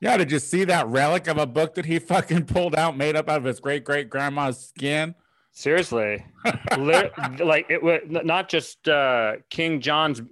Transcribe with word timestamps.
Yeah, 0.00 0.16
did 0.16 0.30
you 0.30 0.38
see 0.38 0.64
that 0.64 0.86
relic 0.86 1.26
of 1.26 1.38
a 1.38 1.46
book 1.46 1.74
that 1.74 1.86
he 1.86 1.98
fucking 1.98 2.46
pulled 2.46 2.74
out, 2.74 2.96
made 2.96 3.16
up 3.16 3.28
out 3.28 3.38
of 3.38 3.44
his 3.44 3.60
great 3.60 3.84
great 3.84 4.08
grandma's 4.08 4.68
skin? 4.68 5.14
Seriously, 5.52 6.24
like 6.78 7.66
it 7.68 7.82
was 7.82 8.00
not 8.06 8.48
just 8.48 8.88
uh, 8.88 9.36
King 9.50 9.80
John's 9.80 10.22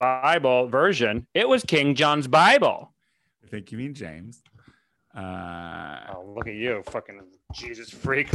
Bible 0.00 0.66
version; 0.68 1.26
it 1.32 1.48
was 1.48 1.62
King 1.62 1.94
John's 1.94 2.26
Bible. 2.26 2.92
I 3.44 3.48
think 3.48 3.70
you 3.70 3.78
mean 3.78 3.94
James. 3.94 4.42
Uh, 5.16 6.00
oh, 6.12 6.34
look 6.34 6.48
at 6.48 6.54
you, 6.54 6.82
fucking 6.86 7.20
Jesus 7.52 7.88
freak! 7.90 8.28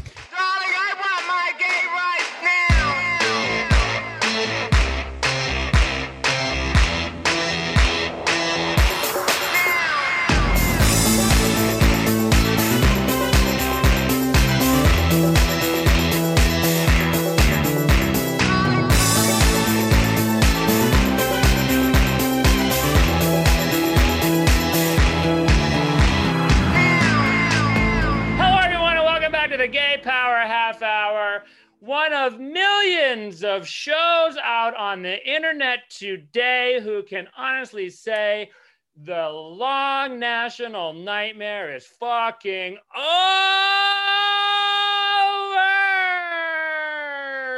One 31.89 32.13
of 32.13 32.39
millions 32.39 33.43
of 33.43 33.67
shows 33.67 34.37
out 34.43 34.75
on 34.77 35.01
the 35.01 35.27
internet 35.27 35.89
today 35.89 36.79
who 36.83 37.01
can 37.01 37.27
honestly 37.35 37.89
say 37.89 38.47
the 38.95 39.27
long 39.27 40.19
national 40.19 40.93
nightmare 40.93 41.75
is 41.75 41.87
fucking 41.87 42.77
over. 42.95 43.03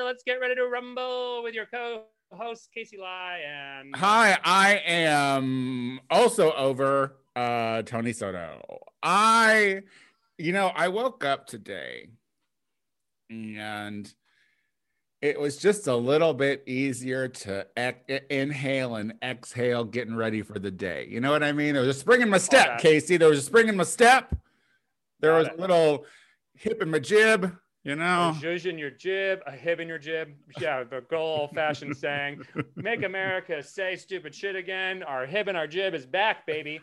Let's 0.05 0.23
get 0.23 0.39
ready 0.39 0.55
to 0.55 0.65
rumble 0.65 1.43
with 1.43 1.53
your 1.53 1.65
co 1.65 2.03
host, 2.31 2.69
Casey 2.73 2.97
Lai. 2.97 3.41
And 3.45 3.93
hi, 3.93 4.37
I 4.45 4.81
am 4.85 5.99
also 6.09 6.53
over 6.53 7.17
uh, 7.35 7.81
Tony 7.81 8.13
Soto. 8.13 8.61
I 9.03 9.81
you 10.37 10.53
know, 10.53 10.71
I 10.73 10.87
woke 10.87 11.25
up 11.25 11.47
today 11.47 12.07
and 13.29 14.13
it 15.21 15.39
was 15.39 15.57
just 15.57 15.87
a 15.87 15.95
little 15.95 16.33
bit 16.33 16.63
easier 16.65 17.27
to 17.27 17.67
ec- 17.77 18.25
inhale 18.29 18.95
and 18.95 19.13
exhale 19.23 19.83
getting 19.83 20.15
ready 20.15 20.41
for 20.41 20.57
the 20.57 20.71
day. 20.71 21.07
You 21.09 21.19
know 21.21 21.31
what 21.31 21.43
I 21.43 21.51
mean? 21.51 21.73
There 21.73 21.83
was 21.83 21.95
a 21.95 21.99
spring 21.99 22.21
in 22.21 22.29
my 22.29 22.39
step, 22.39 22.79
Casey. 22.79 23.17
There 23.17 23.29
was 23.29 23.39
a 23.39 23.43
spring 23.43 23.67
in 23.67 23.77
my 23.77 23.83
step. 23.83 24.35
There 25.19 25.33
was 25.33 25.47
a 25.47 25.61
little 25.61 26.05
hip 26.55 26.81
in 26.81 26.89
my 26.89 26.99
jib. 26.99 27.55
You 27.83 27.95
know, 27.95 28.29
a 28.29 28.39
zhuzh 28.39 28.67
in 28.67 28.77
your 28.77 28.91
jib, 28.91 29.41
a 29.47 29.51
hip 29.51 29.79
in 29.79 29.87
your 29.87 29.97
jib. 29.97 30.35
Yeah, 30.59 30.83
the 30.83 31.01
good 31.01 31.17
old 31.17 31.49
fashioned 31.51 31.97
saying, 31.97 32.43
"Make 32.75 33.01
America 33.01 33.63
say 33.63 33.95
stupid 33.95 34.35
shit 34.35 34.55
again." 34.55 35.01
Our 35.01 35.25
hip 35.25 35.47
and 35.47 35.57
our 35.57 35.65
jib 35.65 35.95
is 35.95 36.05
back, 36.05 36.45
baby. 36.45 36.79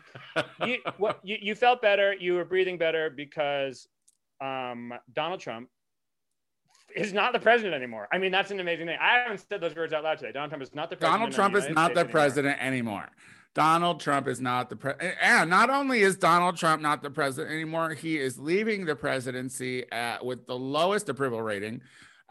You, 0.65 0.79
what, 0.97 1.21
you, 1.23 1.37
you 1.41 1.55
felt 1.55 1.81
better. 1.81 2.13
You 2.13 2.33
were 2.33 2.43
breathing 2.43 2.77
better 2.77 3.09
because 3.09 3.87
um, 4.41 4.93
Donald 5.13 5.39
Trump 5.39 5.69
is 6.95 7.13
not 7.13 7.33
the 7.33 7.39
president 7.39 7.73
anymore. 7.73 8.07
I 8.11 8.17
mean, 8.17 8.31
that's 8.31 8.51
an 8.51 8.59
amazing 8.59 8.87
thing. 8.87 8.97
I 8.99 9.19
haven't 9.19 9.45
said 9.49 9.61
those 9.61 9.75
words 9.75 9.93
out 9.93 10.03
loud 10.03 10.19
today. 10.19 10.31
Donald 10.31 10.49
Trump 10.49 10.63
is 10.63 10.73
not 10.73 10.89
the 10.89 10.95
president. 10.95 11.19
Donald 11.19 11.33
Trump 11.33 11.55
is 11.55 11.69
not 11.69 11.93
the 11.93 12.05
president 12.05 12.61
anymore. 12.61 13.09
Donald 13.55 13.99
Trump 13.99 14.27
is 14.27 14.39
not 14.39 14.69
the 14.69 14.75
president. 14.75 15.15
Eh, 15.19 15.25
and 15.25 15.51
eh, 15.51 15.55
not 15.55 15.69
only 15.69 16.01
is 16.01 16.17
Donald 16.17 16.57
Trump 16.57 16.81
not 16.81 17.01
the 17.01 17.09
president 17.09 17.53
anymore, 17.53 17.93
he 17.93 18.17
is 18.17 18.37
leaving 18.37 18.85
the 18.85 18.95
presidency 18.95 19.89
at, 19.91 20.23
with 20.23 20.45
the 20.45 20.55
lowest 20.55 21.09
approval 21.09 21.41
rating 21.41 21.81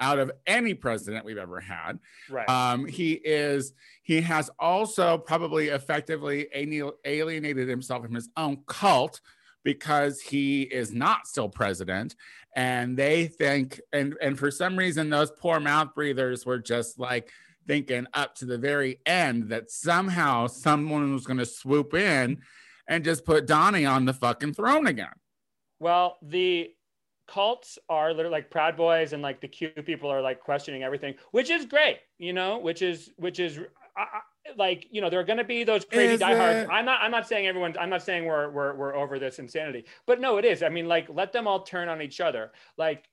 out 0.00 0.18
of 0.18 0.30
any 0.46 0.74
president 0.74 1.24
we've 1.24 1.38
ever 1.38 1.60
had. 1.60 1.98
Right. 2.30 2.48
Um, 2.48 2.86
he 2.86 3.14
is. 3.14 3.72
He 4.02 4.20
has 4.22 4.48
also 4.58 5.18
probably 5.18 5.68
effectively 5.68 6.47
alienated 6.54 7.68
himself 7.68 8.04
from 8.04 8.14
his 8.14 8.28
own 8.36 8.62
cult 8.66 9.20
because 9.64 10.20
he 10.20 10.62
is 10.62 10.94
not 10.94 11.26
still 11.26 11.48
president 11.48 12.16
and 12.58 12.96
they 12.96 13.28
think 13.28 13.80
and 13.92 14.16
and 14.20 14.36
for 14.36 14.50
some 14.50 14.76
reason 14.76 15.08
those 15.08 15.30
poor 15.30 15.60
mouth 15.60 15.94
breathers 15.94 16.44
were 16.44 16.58
just 16.58 16.98
like 16.98 17.30
thinking 17.69 18.04
up 18.14 18.34
to 18.34 18.46
the 18.46 18.58
very 18.58 18.98
end 19.06 19.50
that 19.50 19.70
somehow 19.70 20.48
someone 20.48 21.12
was 21.12 21.24
going 21.24 21.38
to 21.38 21.47
swoop 21.47 21.94
in 21.94 22.41
and 22.88 23.04
just 23.04 23.24
put 23.24 23.47
Donnie 23.47 23.86
on 23.86 24.06
the 24.06 24.12
fucking 24.12 24.54
throne 24.54 24.88
again. 24.88 25.12
Well, 25.78 26.16
the 26.20 26.70
cults 27.28 27.78
are 27.88 28.10
literally 28.12 28.32
like 28.32 28.50
Proud 28.50 28.76
Boys 28.76 29.12
and 29.12 29.22
like 29.22 29.41
the 29.41 29.47
Q 29.47 29.68
people 29.84 30.10
are 30.10 30.20
like 30.20 30.41
questioning 30.41 30.82
everything, 30.82 31.14
which 31.30 31.50
is 31.50 31.64
great, 31.64 31.98
you 32.18 32.32
know, 32.32 32.58
which 32.58 32.82
is 32.82 33.12
which 33.18 33.38
is 33.38 33.60
like 34.56 34.86
you 34.91 35.00
know 35.00 35.10
there 35.10 35.20
are 35.20 35.25
going 35.25 35.38
to 35.38 35.44
be 35.44 35.64
those 35.64 35.84
crazy 35.84 36.14
is 36.14 36.20
diehards. 36.20 36.69
It? 36.69 36.72
I'm 36.72 36.84
not 36.84 37.00
I'm 37.03 37.10
not 37.10 37.28
saying 37.28 37.47
everyone's 37.47 37.76
I'm 37.78 37.91
not 37.91 38.03
saying 38.03 38.25
we're, 38.25 38.50
we're 38.50 38.75
we're 38.75 38.94
over 38.94 39.19
this 39.19 39.38
insanity, 39.38 39.84
but 40.06 40.20
no, 40.20 40.36
it 40.38 40.44
is. 40.44 40.62
I 40.62 40.69
mean, 40.69 40.88
like 40.88 41.09
let 41.09 41.32
them 41.32 41.47
all 41.47 41.62
turn 41.62 41.88
on 41.88 42.03
each 42.03 42.20
other. 42.20 42.53
Like 42.76 43.09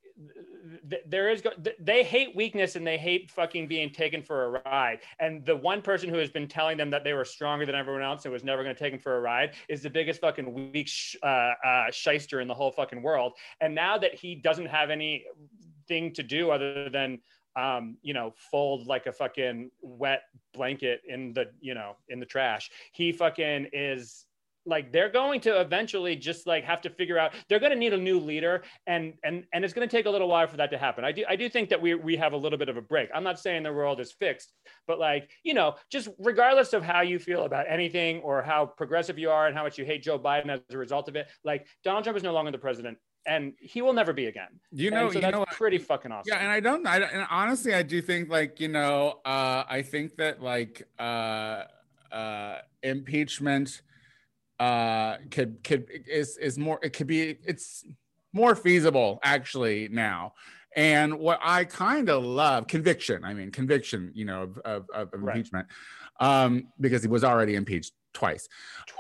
there 1.06 1.30
is 1.30 1.44
they 1.80 2.04
hate 2.04 2.34
weakness 2.36 2.78
and 2.78 2.88
they 2.88 2.98
hate 2.98 3.30
fucking 3.30 3.68
being 3.68 3.90
taken 3.90 4.22
for 4.22 4.46
a 4.46 4.62
ride 4.66 5.00
and 5.20 5.46
the 5.46 5.56
one 5.56 5.82
person 5.82 6.10
who 6.10 6.18
has 6.18 6.30
been 6.30 6.48
telling 6.48 6.78
them 6.78 6.90
that 6.90 7.04
they 7.04 7.14
were 7.14 7.26
stronger 7.26 7.66
than 7.66 7.76
everyone 7.76 8.02
else 8.02 8.24
and 8.24 8.32
was 8.32 8.44
never 8.44 8.64
going 8.64 8.74
to 8.74 8.80
take 8.80 8.94
them 8.94 9.00
for 9.00 9.18
a 9.18 9.20
ride 9.20 9.52
is 9.68 9.82
the 9.82 9.90
biggest 9.90 10.22
fucking 10.22 10.54
weak 10.54 10.88
sh- 10.88 11.18
uh, 11.22 11.52
uh, 11.66 11.92
shyster 11.92 12.40
in 12.40 12.48
the 12.48 12.54
whole 12.54 12.72
fucking 12.72 13.02
world 13.02 13.34
and 13.60 13.76
now 13.76 13.98
that 13.98 14.16
he 14.16 14.36
doesn't 14.36 14.68
have 14.68 14.90
anything 14.90 16.14
to 16.14 16.24
do 16.24 16.50
other 16.50 16.90
than 16.90 17.20
um, 17.56 17.98
you 18.02 18.14
know, 18.14 18.34
fold 18.52 18.88
like 18.88 19.06
a 19.06 19.12
fucking 19.12 19.72
wet 19.82 20.24
blanket 20.54 21.02
in 21.08 21.34
the, 21.34 21.46
you 21.62 21.74
know, 21.74 21.96
in 22.10 22.20
the 22.20 22.26
trash. 22.26 22.70
He 22.94 23.12
fucking 23.12 23.70
is 23.74 24.26
like 24.68 24.92
they're 24.92 25.12
going 25.12 25.40
to 25.40 25.62
eventually 25.62 26.16
just 26.16 26.48
like 26.48 26.64
have 26.64 26.82
to 26.82 26.90
figure 26.90 27.20
out 27.20 27.34
they're 27.48 27.60
going 27.60 27.72
to 27.72 27.78
need 27.78 27.94
a 27.94 27.98
new 27.98 28.20
leader 28.20 28.64
and 28.88 29.14
and 29.24 29.46
and 29.54 29.64
it's 29.64 29.76
going 29.76 29.88
to 29.88 29.96
take 29.96 30.08
a 30.08 30.10
little 30.10 30.28
while 30.28 30.48
for 30.48 30.58
that 30.58 30.72
to 30.72 30.78
happen. 30.78 31.06
I 31.06 31.12
do 31.12 31.24
i 31.30 31.36
do 31.36 31.48
think 31.48 31.70
that 31.70 31.80
we 31.80 31.94
we 31.94 32.16
have 32.18 32.34
a 32.34 32.38
little 32.38 32.58
bit 32.58 32.68
of 32.68 32.76
a 32.76 32.82
break. 32.82 33.10
I'm 33.14 33.24
not 33.24 33.40
saying 33.40 33.62
the 33.62 33.72
world 33.72 34.00
is 34.00 34.12
fixed 34.12 34.54
but 34.88 35.00
like 35.00 35.30
you 35.44 35.54
know 35.54 35.76
just 35.92 36.10
regardless 36.20 36.74
of 36.74 36.84
how 36.84 37.02
you 37.02 37.20
feel 37.20 37.46
about 37.46 37.66
anything 37.70 38.20
or 38.22 38.42
how 38.42 38.66
progressive 38.66 39.18
you 39.18 39.30
are 39.30 39.48
and 39.48 39.56
how 39.56 39.64
much 39.64 39.78
you 39.78 39.86
hate 39.86 40.04
joe 40.04 40.20
biden 40.20 40.50
as 40.50 40.62
a 40.72 40.78
result 40.78 41.08
of 41.08 41.16
it 41.16 41.28
like 41.44 41.68
donald 41.84 42.04
trump 42.04 42.18
is 42.18 42.24
no 42.24 42.34
longer 42.34 42.52
the 42.52 42.58
president 42.58 42.98
and 43.26 43.54
he 43.60 43.82
will 43.82 43.94
never 43.94 44.14
be 44.14 44.28
again. 44.28 44.60
You 44.72 44.92
know, 44.92 45.10
so 45.10 45.16
you 45.16 45.22
that's 45.22 45.34
know, 45.34 45.46
pretty 45.52 45.78
fucking 45.78 46.12
awesome. 46.12 46.32
Yeah, 46.32 46.40
and 46.40 46.52
I 46.52 46.60
don't, 46.60 46.86
I 46.86 46.98
and 46.98 47.26
honestly, 47.30 47.74
I 47.74 47.84
do 47.84 48.02
think 48.02 48.30
like 48.30 48.60
you 48.60 48.68
know, 48.68 49.20
uh, 49.26 49.64
I 49.68 49.82
think 49.82 50.16
that 50.18 50.42
like 50.42 50.88
uh, 51.00 51.64
uh, 52.12 52.60
impeachment 52.84 53.82
uh 54.60 55.18
could 55.32 55.62
could 55.64 55.86
is 56.08 56.38
is 56.38 56.58
more 56.58 56.80
it 56.82 56.94
could 56.94 57.08
be 57.08 57.38
it's 57.46 57.84
more 58.32 58.56
feasible 58.56 59.20
actually 59.22 59.90
now 59.90 60.34
and 60.78 61.20
what 61.20 61.40
i 61.44 61.66
kind 61.66 62.10
of 62.10 62.24
love 62.24 62.66
conviction 62.68 63.26
i 63.26 63.34
mean 63.34 63.52
conviction 63.52 64.12
you 64.14 64.24
know 64.24 64.44
of, 64.44 64.58
of, 64.60 64.90
of 64.94 65.10
right. 65.16 65.36
impeachment 65.36 65.68
um 66.22 66.68
because 66.80 67.02
he 67.02 67.10
was 67.10 67.26
already 67.26 67.56
impeached 67.56 67.92
twice, 68.14 68.48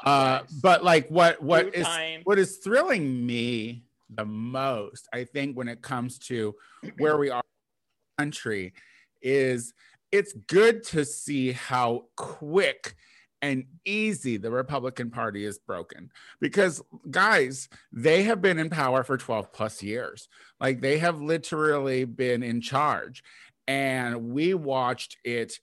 uh, 0.04 0.40
twice. 0.40 0.52
uh 0.52 0.60
but 0.62 0.84
like 0.84 1.08
what 1.08 1.42
what 1.42 1.74
Two 1.74 1.80
is 1.80 1.88
what 2.26 2.38
is 2.38 2.58
thrilling 2.58 3.26
me 3.26 3.85
the 4.10 4.26
most 4.26 5.08
i 5.14 5.24
think 5.24 5.58
when 5.58 5.68
it 5.68 5.82
comes 5.82 6.18
to 6.20 6.54
where 6.98 7.18
we 7.18 7.30
are 7.30 7.42
country 8.18 8.74
is 9.22 9.74
it's 10.12 10.34
good 10.48 10.84
to 10.84 11.04
see 11.04 11.52
how 11.52 12.06
quick 12.16 12.96
and 13.42 13.66
easy 13.86 14.38
the 14.38 14.50
Republican 14.50 15.12
Party 15.12 15.46
is 15.46 15.60
broken. 15.60 16.10
Because, 16.40 16.82
guys, 17.12 17.70
they 17.92 18.24
have 18.24 18.42
been 18.42 18.58
in 18.58 18.70
power 18.70 19.04
for 19.04 19.18
12 19.18 19.54
plus 19.54 19.84
years. 19.84 20.28
Like 20.60 20.82
they 20.82 20.98
have 20.98 21.22
literally 21.22 22.06
been 22.06 22.42
in 22.44 22.62
charge. 22.62 23.24
And 23.68 24.32
we 24.32 24.54
watched 24.54 25.18
it 25.24 25.60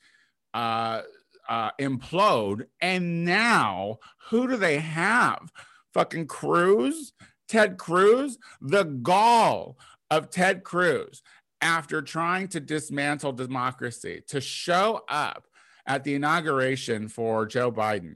uh, 0.54 1.02
uh, 1.48 1.70
implode. 1.80 2.66
And 2.80 3.24
now, 3.24 3.98
who 4.28 4.48
do 4.48 4.56
they 4.56 4.78
have? 4.78 5.50
Fucking 5.94 6.26
Cruz, 6.26 7.12
Ted 7.52 7.76
Cruz, 7.76 8.38
the 8.62 8.84
gall 8.84 9.76
of 10.10 10.30
Ted 10.30 10.64
Cruz 10.64 11.22
after 11.60 12.00
trying 12.00 12.48
to 12.48 12.60
dismantle 12.60 13.32
democracy 13.32 14.22
to 14.28 14.40
show 14.40 15.02
up 15.06 15.46
at 15.86 16.02
the 16.02 16.14
inauguration 16.14 17.08
for 17.08 17.44
Joe 17.44 17.70
Biden. 17.70 18.14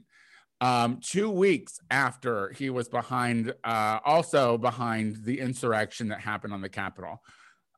Um, 0.59 1.01
two 1.03 1.29
weeks 1.29 1.79
after 1.91 2.51
he 2.53 2.71
was 2.71 2.89
behind, 2.89 3.53
uh, 3.63 3.99
also 4.03 4.57
behind 4.57 5.23
the 5.23 5.39
insurrection 5.39 6.07
that 6.07 6.19
happened 6.19 6.53
on 6.53 6.61
the 6.61 6.69
Capitol. 6.69 7.21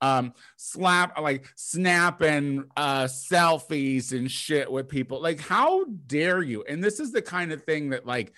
Um, 0.01 0.31
slap 0.55 1.19
like 1.19 1.45
snapping 1.57 2.63
uh, 2.77 3.03
selfies 3.03 4.13
and 4.13 4.31
shit 4.31 4.71
with 4.71 4.87
people. 4.87 5.21
Like, 5.21 5.41
how 5.41 5.83
dare 5.83 6.41
you? 6.41 6.63
And 6.63 6.81
this 6.81 7.01
is 7.01 7.11
the 7.11 7.21
kind 7.21 7.51
of 7.51 7.63
thing 7.63 7.89
that, 7.89 8.05
like, 8.05 8.31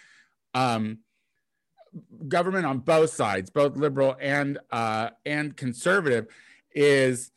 um, 0.55 0.97
government 2.27 2.65
on 2.65 2.79
both 2.79 3.11
sides, 3.11 3.49
both 3.49 3.75
liberal 3.75 4.15
and 4.19 4.59
uh, 4.71 5.09
and 5.25 5.55
conservative, 5.55 6.27
is 6.73 7.31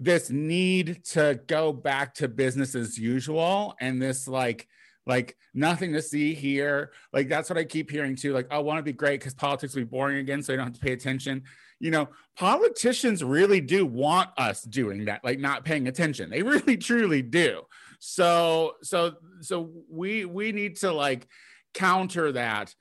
this 0.00 0.30
need 0.30 1.04
to 1.04 1.40
go 1.46 1.72
back 1.72 2.14
to 2.14 2.28
business 2.28 2.74
as 2.74 2.98
usual 2.98 3.74
and 3.80 4.02
this 4.02 4.26
like 4.26 4.66
like 5.06 5.36
nothing 5.54 5.92
to 5.92 6.02
see 6.02 6.34
here. 6.34 6.92
Like 7.12 7.28
that's 7.28 7.48
what 7.48 7.58
i 7.58 7.64
keep 7.64 7.90
hearing 7.90 8.16
too 8.16 8.32
like 8.32 8.46
i 8.50 8.58
want 8.58 8.78
to 8.78 8.82
be 8.82 8.92
great 8.92 9.20
because 9.20 9.34
politics 9.34 9.74
will 9.74 9.82
be 9.82 9.86
boring 9.86 10.18
again 10.18 10.42
so 10.42 10.52
i 10.52 10.56
don't 10.56 10.66
have 10.66 10.74
to 10.74 10.80
pay 10.80 10.92
attention? 10.92 11.42
You 11.78 11.90
know 11.90 12.08
politicians 12.36 13.22
really 13.22 13.60
do 13.60 13.86
want 13.86 14.30
us 14.38 14.62
doing 14.62 15.04
that 15.06 15.24
like 15.24 15.38
not 15.38 15.64
paying 15.64 15.88
attention. 15.88 16.30
They 16.30 16.42
really 16.54 16.76
truly 16.76 17.22
do. 17.22 17.62
So 18.00 18.74
so 18.82 19.14
so 19.40 19.70
we 19.88 20.24
we 20.24 20.52
need 20.52 20.76
to 20.78 20.92
like 20.92 21.28
counter 21.74 22.32
that 22.32 22.74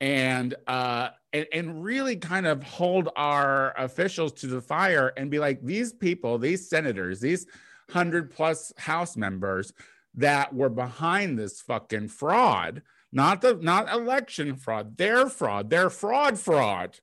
and 0.00 0.54
uh 0.66 1.08
and, 1.32 1.46
and 1.52 1.84
really 1.84 2.16
kind 2.16 2.46
of 2.46 2.62
hold 2.62 3.08
our 3.16 3.72
officials 3.78 4.32
to 4.32 4.46
the 4.46 4.60
fire 4.60 5.12
and 5.16 5.30
be 5.30 5.38
like 5.38 5.62
these 5.62 5.92
people 5.92 6.38
these 6.38 6.68
senators 6.68 7.20
these 7.20 7.46
100 7.86 8.30
plus 8.30 8.72
house 8.78 9.16
members 9.16 9.72
that 10.14 10.54
were 10.54 10.68
behind 10.68 11.38
this 11.38 11.60
fucking 11.60 12.08
fraud 12.08 12.82
not 13.12 13.40
the 13.40 13.54
not 13.54 13.92
election 13.92 14.56
fraud 14.56 14.96
their 14.96 15.28
fraud 15.28 15.70
their 15.70 15.88
fraud 15.88 16.38
fraud 16.38 16.98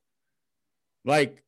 like 1.04 1.42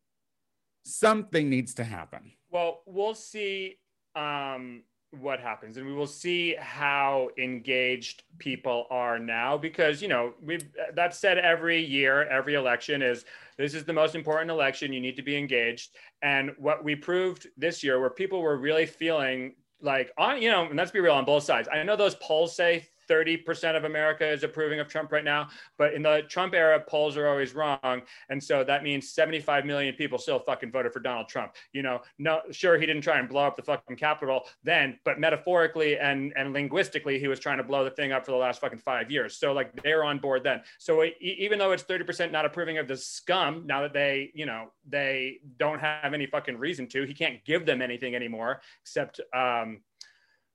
something 0.84 1.48
needs 1.48 1.74
to 1.74 1.84
happen. 1.84 2.32
Well, 2.50 2.82
we'll 2.86 3.14
see 3.14 3.78
um, 4.14 4.82
what 5.20 5.40
happens, 5.40 5.76
and 5.76 5.86
we 5.86 5.92
will 5.92 6.06
see 6.06 6.54
how 6.58 7.28
engaged 7.38 8.22
people 8.38 8.86
are 8.90 9.18
now. 9.18 9.56
Because 9.56 10.02
you 10.02 10.08
know, 10.08 10.34
we've 10.42 10.68
said 11.10 11.38
every 11.38 11.84
year, 11.84 12.28
every 12.28 12.54
election 12.54 13.02
is 13.02 13.24
this 13.56 13.74
is 13.74 13.84
the 13.84 13.92
most 13.92 14.14
important 14.14 14.50
election. 14.50 14.92
You 14.92 15.00
need 15.00 15.16
to 15.16 15.22
be 15.22 15.36
engaged, 15.36 15.90
and 16.22 16.52
what 16.58 16.84
we 16.84 16.94
proved 16.94 17.48
this 17.56 17.82
year, 17.82 18.00
where 18.00 18.10
people 18.10 18.40
were 18.40 18.56
really 18.56 18.86
feeling 18.86 19.54
like 19.80 20.12
on, 20.16 20.40
you 20.40 20.50
know, 20.50 20.66
and 20.66 20.76
let's 20.76 20.90
be 20.90 21.00
real 21.00 21.14
on 21.14 21.24
both 21.24 21.44
sides. 21.44 21.68
I 21.72 21.82
know 21.82 21.96
those 21.96 22.16
polls 22.16 22.54
say. 22.56 22.88
30% 23.08 23.76
of 23.76 23.84
America 23.84 24.26
is 24.26 24.42
approving 24.42 24.80
of 24.80 24.88
Trump 24.88 25.12
right 25.12 25.24
now, 25.24 25.48
but 25.78 25.94
in 25.94 26.02
the 26.02 26.22
Trump 26.28 26.54
era, 26.54 26.80
polls 26.80 27.16
are 27.16 27.28
always 27.28 27.54
wrong. 27.54 28.02
And 28.28 28.42
so 28.42 28.64
that 28.64 28.82
means 28.82 29.10
75 29.10 29.64
million 29.64 29.94
people 29.94 30.18
still 30.18 30.38
fucking 30.38 30.70
voted 30.70 30.92
for 30.92 31.00
Donald 31.00 31.28
Trump. 31.28 31.52
You 31.72 31.82
know, 31.82 32.00
no, 32.18 32.40
sure, 32.50 32.78
he 32.78 32.86
didn't 32.86 33.02
try 33.02 33.18
and 33.18 33.28
blow 33.28 33.44
up 33.44 33.56
the 33.56 33.62
fucking 33.62 33.96
Capitol 33.96 34.44
then, 34.62 34.98
but 35.04 35.18
metaphorically 35.18 35.98
and, 35.98 36.32
and 36.36 36.52
linguistically, 36.52 37.18
he 37.18 37.28
was 37.28 37.40
trying 37.40 37.58
to 37.58 37.64
blow 37.64 37.84
the 37.84 37.90
thing 37.90 38.12
up 38.12 38.24
for 38.24 38.32
the 38.32 38.36
last 38.36 38.60
fucking 38.60 38.78
five 38.78 39.10
years. 39.10 39.36
So, 39.36 39.52
like, 39.52 39.82
they're 39.82 40.04
on 40.04 40.18
board 40.18 40.44
then. 40.44 40.62
So, 40.78 41.04
even 41.20 41.58
though 41.58 41.72
it's 41.72 41.82
30% 41.82 42.30
not 42.30 42.44
approving 42.44 42.78
of 42.78 42.88
the 42.88 42.96
scum, 42.96 43.64
now 43.66 43.82
that 43.82 43.92
they, 43.92 44.30
you 44.34 44.46
know, 44.46 44.72
they 44.88 45.38
don't 45.58 45.80
have 45.80 46.14
any 46.14 46.26
fucking 46.26 46.56
reason 46.56 46.86
to, 46.88 47.04
he 47.04 47.14
can't 47.14 47.44
give 47.44 47.66
them 47.66 47.82
anything 47.82 48.14
anymore 48.14 48.60
except, 48.82 49.20
um, 49.34 49.80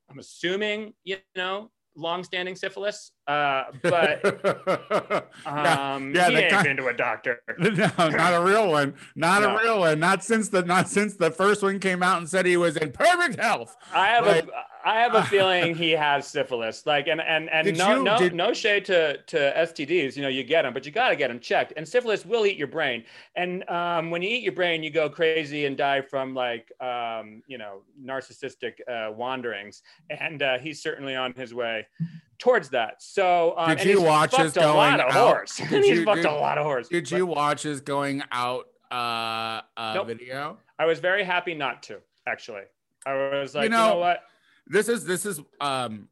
I'm 0.09 0.19
assuming, 0.19 0.93
you 1.03 1.17
know, 1.35 1.71
long-standing 1.99 2.55
syphilis. 2.55 3.11
Uh, 3.29 3.65
but 3.83 4.21
Yeah, 5.45 5.93
um, 5.95 6.15
yeah, 6.15 6.29
he 6.29 6.35
the 6.35 6.41
ain't 6.43 6.51
kind- 6.51 6.63
been 6.65 6.77
to 6.77 6.87
a 6.87 6.93
doctor. 6.93 7.41
no, 7.59 7.69
not 7.97 8.33
a 8.33 8.41
real 8.43 8.69
one. 8.71 8.95
Not 9.15 9.43
No. 9.43 9.55
a 9.55 9.59
real 9.63 9.79
one. 9.81 9.99
Not 9.99 10.23
since 10.23 10.49
the 10.49 10.63
not 10.63 10.89
since 10.89 11.15
the 11.15 11.29
first 11.29 11.61
one 11.61 11.79
came 11.79 12.01
out 12.01 12.17
and 12.17 12.27
said 12.27 12.45
he 12.45 12.57
was 12.57 12.75
in 12.77 12.91
perfect 12.91 13.39
health. 13.39 13.75
I 13.93 14.07
have 14.07 14.25
Like- 14.25 14.45
a 14.45 14.49
I 14.81 15.01
have 15.01 15.13
a 15.13 15.23
feeling 15.33 15.75
he 15.75 15.91
has 15.91 16.25
syphilis. 16.25 16.85
Like 16.85 17.07
and 17.07 17.21
and 17.21 17.49
and 17.51 17.77
no 17.77 17.97
you- 17.97 18.03
no 18.03 18.17
did- 18.17 18.33
no 18.33 18.51
shade 18.53 18.85
to 18.85 19.17
to 19.17 19.37
STDs. 19.57 20.15
You 20.15 20.23
know 20.23 20.29
you 20.29 20.43
get 20.43 20.63
them, 20.63 20.73
but 20.73 20.85
you 20.85 20.91
got 20.91 21.09
to 21.09 21.15
get 21.15 21.27
them 21.27 21.39
checked. 21.39 21.73
And 21.77 21.87
syphilis 21.87 22.25
will 22.25 22.45
eat 22.47 22.57
your 22.57 22.67
brain. 22.67 23.03
And 23.35 23.69
um, 23.69 24.09
when 24.09 24.21
you 24.23 24.29
eat 24.29 24.41
your 24.41 24.53
brain, 24.53 24.81
you 24.81 24.89
go 24.89 25.07
crazy 25.09 25.65
and 25.65 25.77
die 25.77 26.01
from 26.01 26.33
like 26.33 26.71
um, 26.81 27.43
you 27.47 27.57
know 27.59 27.81
narcissistic 28.03 28.73
uh, 28.89 29.11
wanderings. 29.11 29.83
And 30.09 30.41
uh, 30.41 30.57
he's 30.57 30.81
certainly 30.81 31.15
on 31.15 31.33
his 31.33 31.53
way 31.53 31.85
towards 32.39 32.69
that. 32.69 33.01
So 33.03 33.53
um, 33.57 33.75
Did 33.77 33.86
you 33.86 34.01
watch 34.01 34.36
his 34.36 34.56
a 34.57 34.62
lot 34.62 34.74
going 34.74 34.94
of 35.09 35.15
out? 35.15 35.38
whores. 35.38 35.57
Did 35.69 35.83
he's 35.83 36.00
you- 36.00 36.06
fucked 36.06 36.24
did- 36.24 36.25
a 36.25 36.31
lot 36.33 36.57
of 36.57 36.65
whores. 36.65 36.89
Did 36.89 37.03
But 37.09 37.18
you 37.18 37.25
watch 37.25 37.63
his 37.63 37.81
going 37.81 38.24
out 38.31 38.65
uh, 38.91 39.62
uh 39.77 39.94
Nope. 39.95 40.07
video? 40.07 40.57
I 40.80 40.86
was 40.86 41.00
very 41.00 41.24
happy 41.24 41.53
not 41.53 41.83
to 41.83 42.00
actually. 42.27 42.63
I 43.06 43.13
was 43.13 43.53
like, 43.56 43.65
you 43.65 43.69
know- 43.69 43.89
know 43.89 43.97
what? 44.00 44.24
This 44.68 44.88
is 44.89 45.03
this 45.06 45.25
is 45.25 45.39
um 45.62 46.07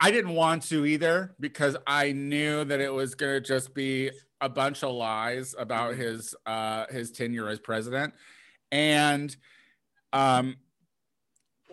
I 0.00 0.10
didn't 0.10 0.34
want 0.34 0.62
to 0.68 0.86
either 0.86 1.34
because 1.40 1.76
I 1.86 2.12
knew 2.12 2.64
that 2.64 2.80
it 2.80 2.92
was 2.92 3.14
gonna 3.14 3.40
just 3.40 3.74
be 3.74 4.10
a 4.40 4.48
bunch 4.48 4.82
of 4.82 4.92
lies 4.92 5.54
about 5.58 5.94
his 5.96 6.34
uh 6.46 6.86
his 6.90 7.10
tenure 7.12 7.48
as 7.48 7.58
president. 7.60 8.14
And 8.70 9.34
um 10.12 10.56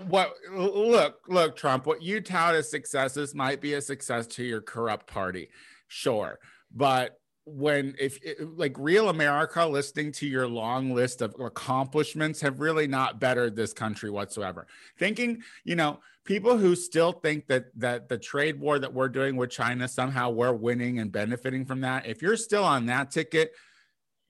what 0.07 0.33
look 0.51 1.21
look 1.27 1.55
Trump, 1.55 1.85
what 1.85 2.01
you 2.01 2.21
tout 2.21 2.55
as 2.55 2.69
successes 2.69 3.35
might 3.35 3.61
be 3.61 3.73
a 3.73 3.81
success 3.81 4.27
to 4.27 4.43
your 4.43 4.61
corrupt 4.61 5.07
party. 5.07 5.49
Sure. 5.87 6.39
But 6.73 7.19
when 7.45 7.95
if 7.99 8.19
like 8.55 8.75
real 8.77 9.09
America 9.09 9.65
listening 9.65 10.11
to 10.11 10.27
your 10.27 10.47
long 10.47 10.93
list 10.93 11.21
of 11.21 11.35
accomplishments 11.39 12.41
have 12.41 12.59
really 12.59 12.87
not 12.87 13.19
bettered 13.19 13.55
this 13.55 13.73
country 13.73 14.09
whatsoever. 14.09 14.67
Thinking, 14.97 15.41
you 15.63 15.75
know, 15.75 15.99
people 16.23 16.57
who 16.57 16.75
still 16.75 17.11
think 17.11 17.47
that 17.47 17.65
that 17.79 18.07
the 18.07 18.17
trade 18.17 18.59
war 18.59 18.79
that 18.79 18.93
we're 18.93 19.09
doing 19.09 19.35
with 19.35 19.49
China 19.49 19.87
somehow 19.87 20.29
we're 20.29 20.53
winning 20.53 20.99
and 20.99 21.11
benefiting 21.11 21.65
from 21.65 21.81
that. 21.81 22.05
If 22.05 22.21
you're 22.21 22.37
still 22.37 22.63
on 22.63 22.85
that 22.85 23.11
ticket, 23.11 23.53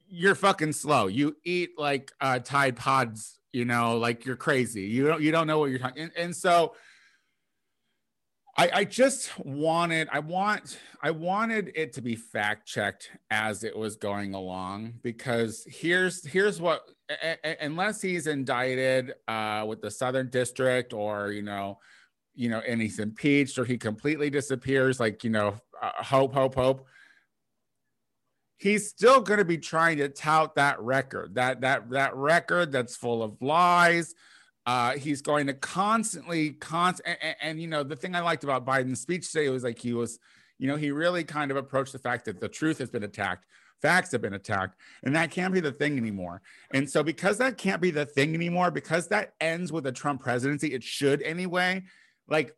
you're 0.08 0.36
fucking 0.36 0.74
slow. 0.74 1.08
You 1.08 1.36
eat 1.44 1.72
like 1.78 2.12
uh, 2.22 2.40
Tide 2.40 2.76
Pods, 2.76 3.39
you 3.52 3.66
know, 3.66 3.98
like 3.98 4.26
you're 4.26 4.36
crazy. 4.36 4.84
You 4.84 5.08
don't 5.08 5.22
you 5.22 5.32
don't 5.32 5.48
know 5.48 5.60
what 5.60 5.70
you're 5.70 5.80
talking. 5.80 6.04
And, 6.04 6.12
and 6.16 6.36
so 6.36 6.74
I, 8.58 8.70
I 8.74 8.84
just 8.84 9.32
wanted 9.40 10.10
I 10.12 10.20
want 10.20 10.80
I 11.02 11.12
wanted 11.12 11.72
it 11.76 11.94
to 11.94 12.02
be 12.02 12.16
fact 12.16 12.68
checked 12.68 13.10
as 13.32 13.64
it 13.64 13.78
was 13.78 13.96
going 13.96 14.34
along 14.34 14.96
because 15.02 15.66
here's 15.68 16.26
here's 16.26 16.60
what 16.60 16.82
a- 17.10 17.38
a- 17.44 17.66
unless 17.66 18.02
he's 18.02 18.28
indicted 18.28 19.14
uh, 19.28 19.66
with 19.68 19.82
the 19.82 19.90
Southern 19.90 20.30
District 20.30 20.94
or 20.94 21.32
you 21.32 21.42
know 21.42 21.80
you 22.36 22.50
know 22.50 22.60
and 22.68 22.82
he's 22.82 23.00
impeached 23.00 23.58
or 23.58 23.66
he 23.66 23.78
completely 23.78 24.30
disappears 24.30 25.00
like 25.00 25.24
you 25.24 25.30
know 25.30 25.56
uh, 25.82 25.92
hope 26.04 26.34
hope 26.34 26.56
hope 26.56 26.86
he's 28.60 28.88
still 28.88 29.22
going 29.22 29.40
to 29.40 29.46
be 29.46 29.58
trying 29.58 29.98
to 29.98 30.10
tout 30.10 30.56
that 30.56 30.80
record 30.80 31.36
that 31.36 31.62
that 31.62 31.90
that 31.90 32.16
record 32.16 32.72
that's 32.72 32.96
full 32.96 33.24
of 33.24 33.42
lies. 33.42 34.14
Uh, 34.66 34.92
he's 34.92 35.22
going 35.24 35.48
to 35.48 35.54
constantly 35.54 36.52
const 36.52 37.02
and, 37.04 37.18
and, 37.22 37.36
and, 37.42 37.62
you 37.62 37.68
know 37.68 37.82
the 37.82 37.96
thing 37.96 38.14
i 38.14 38.20
liked 38.20 38.44
about 38.44 38.66
biden's 38.66 39.00
speech 39.00 39.32
today 39.32 39.50
was 39.50 39.64
like 39.64 39.80
he 39.80 39.94
was 39.94 40.20
you 40.60 40.68
know 40.68 40.76
he 40.76 40.92
really 40.92 41.24
kind 41.24 41.50
of 41.50 41.58
approached 41.58 41.92
the 41.92 41.98
fact 41.98 42.26
that 42.26 42.40
the 42.40 42.48
truth 42.48 42.78
has 42.78 42.90
been 42.90 43.04
attacked 43.04 43.46
facts 43.82 44.12
have 44.12 44.22
been 44.22 44.34
attacked 44.34 44.76
and 45.04 45.16
that 45.16 45.32
can't 45.32 45.54
be 45.54 45.60
the 45.60 45.72
thing 45.72 45.98
anymore. 45.98 46.42
And 46.74 46.90
so 46.90 47.04
because 47.04 47.38
that 47.38 47.58
can't 47.58 47.82
be 47.82 47.92
the 47.92 48.06
thing 48.06 48.36
anymore 48.36 48.72
because 48.72 49.08
that 49.08 49.34
ends 49.40 49.72
with 49.72 49.88
a 49.88 49.92
trump 49.92 50.22
presidency 50.22 50.74
it 50.74 50.84
should 50.84 51.22
anyway 51.22 51.84
like 52.28 52.56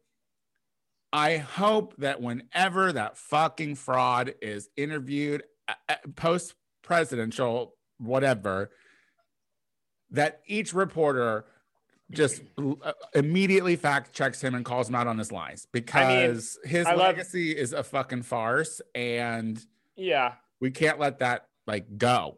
i 1.13 1.37
hope 1.37 1.95
that 1.97 2.21
whenever 2.21 2.91
that 2.91 3.17
fucking 3.17 3.75
fraud 3.75 4.33
is 4.41 4.69
interviewed 4.75 5.43
post 6.15 6.55
presidential 6.83 7.75
whatever 7.99 8.71
that 10.09 10.41
each 10.47 10.73
reporter 10.73 11.45
just 12.09 12.41
uh, 12.57 12.91
immediately 13.15 13.75
fact 13.75 14.11
checks 14.13 14.41
him 14.43 14.55
and 14.55 14.65
calls 14.65 14.89
him 14.89 14.95
out 14.95 15.07
on 15.07 15.17
his 15.17 15.31
lies 15.31 15.67
because 15.71 16.57
his 16.63 16.85
I 16.85 16.91
love- 16.91 17.15
legacy 17.15 17.51
is 17.51 17.71
a 17.73 17.83
fucking 17.83 18.23
farce 18.23 18.81
and 18.95 19.63
Yeah. 19.95 20.33
we 20.59 20.71
can't 20.71 20.99
let 20.99 21.19
that 21.19 21.45
like 21.67 21.97
go. 21.97 22.37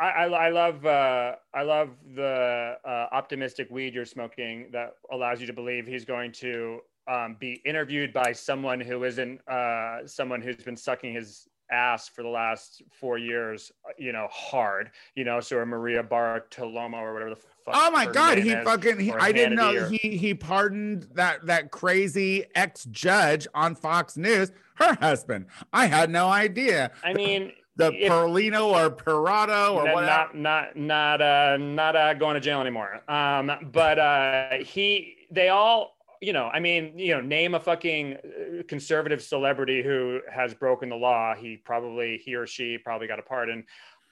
I, 0.00 0.10
I, 0.10 0.24
I 0.26 0.48
love 0.50 0.86
uh, 0.86 1.34
I 1.52 1.62
love 1.62 1.90
the 2.14 2.76
uh, 2.84 3.06
optimistic 3.12 3.68
weed 3.70 3.94
you're 3.94 4.04
smoking 4.04 4.70
that 4.72 4.92
allows 5.12 5.40
you 5.40 5.46
to 5.48 5.52
believe 5.52 5.86
he's 5.86 6.04
going 6.04 6.32
to 6.32 6.80
um, 7.10 7.36
be 7.38 7.60
interviewed 7.66 8.12
by 8.12 8.32
someone 8.32 8.80
who 8.80 9.04
isn't 9.04 9.40
uh, 9.48 10.06
someone 10.06 10.40
who's 10.40 10.56
been 10.56 10.76
sucking 10.76 11.12
his 11.14 11.46
ass 11.70 12.08
for 12.08 12.22
the 12.22 12.28
last 12.28 12.82
four 12.90 13.18
years, 13.18 13.70
you 13.98 14.12
know, 14.12 14.26
hard, 14.30 14.90
you 15.14 15.24
know, 15.24 15.40
so 15.40 15.58
a 15.58 15.66
Maria 15.66 16.02
Bartiromo 16.02 16.94
or 16.94 17.12
whatever 17.12 17.30
the 17.30 17.36
fuck. 17.36 17.74
Oh 17.74 17.90
my 17.90 18.06
god, 18.06 18.38
he 18.38 18.50
is, 18.50 18.64
fucking 18.64 18.98
he, 19.00 19.10
or 19.12 19.20
I 19.20 19.32
didn't 19.32 19.56
know 19.56 19.74
or- 19.76 19.88
he 19.88 20.16
he 20.16 20.34
pardoned 20.34 21.08
that 21.14 21.44
that 21.46 21.70
crazy 21.70 22.46
ex-judge 22.54 23.46
on 23.54 23.74
Fox 23.74 24.16
News, 24.16 24.52
her 24.76 24.94
husband. 25.00 25.46
I 25.72 25.86
had 25.86 26.10
no 26.10 26.28
idea. 26.28 26.92
I 27.04 27.12
mean, 27.12 27.52
The 27.76 27.92
if- 27.92 28.10
Perlino 28.10 28.66
or 28.72 28.90
Perado 28.90 29.74
or 29.74 29.86
N- 29.88 29.94
whatever. 29.94 30.06
not 30.34 30.34
not 30.36 30.76
not 30.76 31.20
uh 31.22 31.56
not 31.58 31.94
uh 31.96 32.14
going 32.14 32.34
to 32.34 32.40
jail 32.40 32.60
anymore 32.60 33.02
um 33.08 33.52
but 33.72 33.98
uh 33.98 34.50
he 34.58 35.14
they 35.30 35.48
all 35.50 35.97
you 36.20 36.32
know, 36.32 36.48
I 36.52 36.60
mean, 36.60 36.98
you 36.98 37.14
know, 37.14 37.20
name 37.20 37.54
a 37.54 37.60
fucking 37.60 38.14
uh, 38.14 38.62
conservative 38.68 39.22
celebrity 39.22 39.82
who 39.82 40.20
has 40.32 40.54
broken 40.54 40.88
the 40.88 40.96
law. 40.96 41.34
He 41.34 41.56
probably, 41.56 42.20
he 42.24 42.34
or 42.34 42.46
she 42.46 42.78
probably 42.78 43.06
got 43.06 43.18
a 43.18 43.22
pardon 43.22 43.64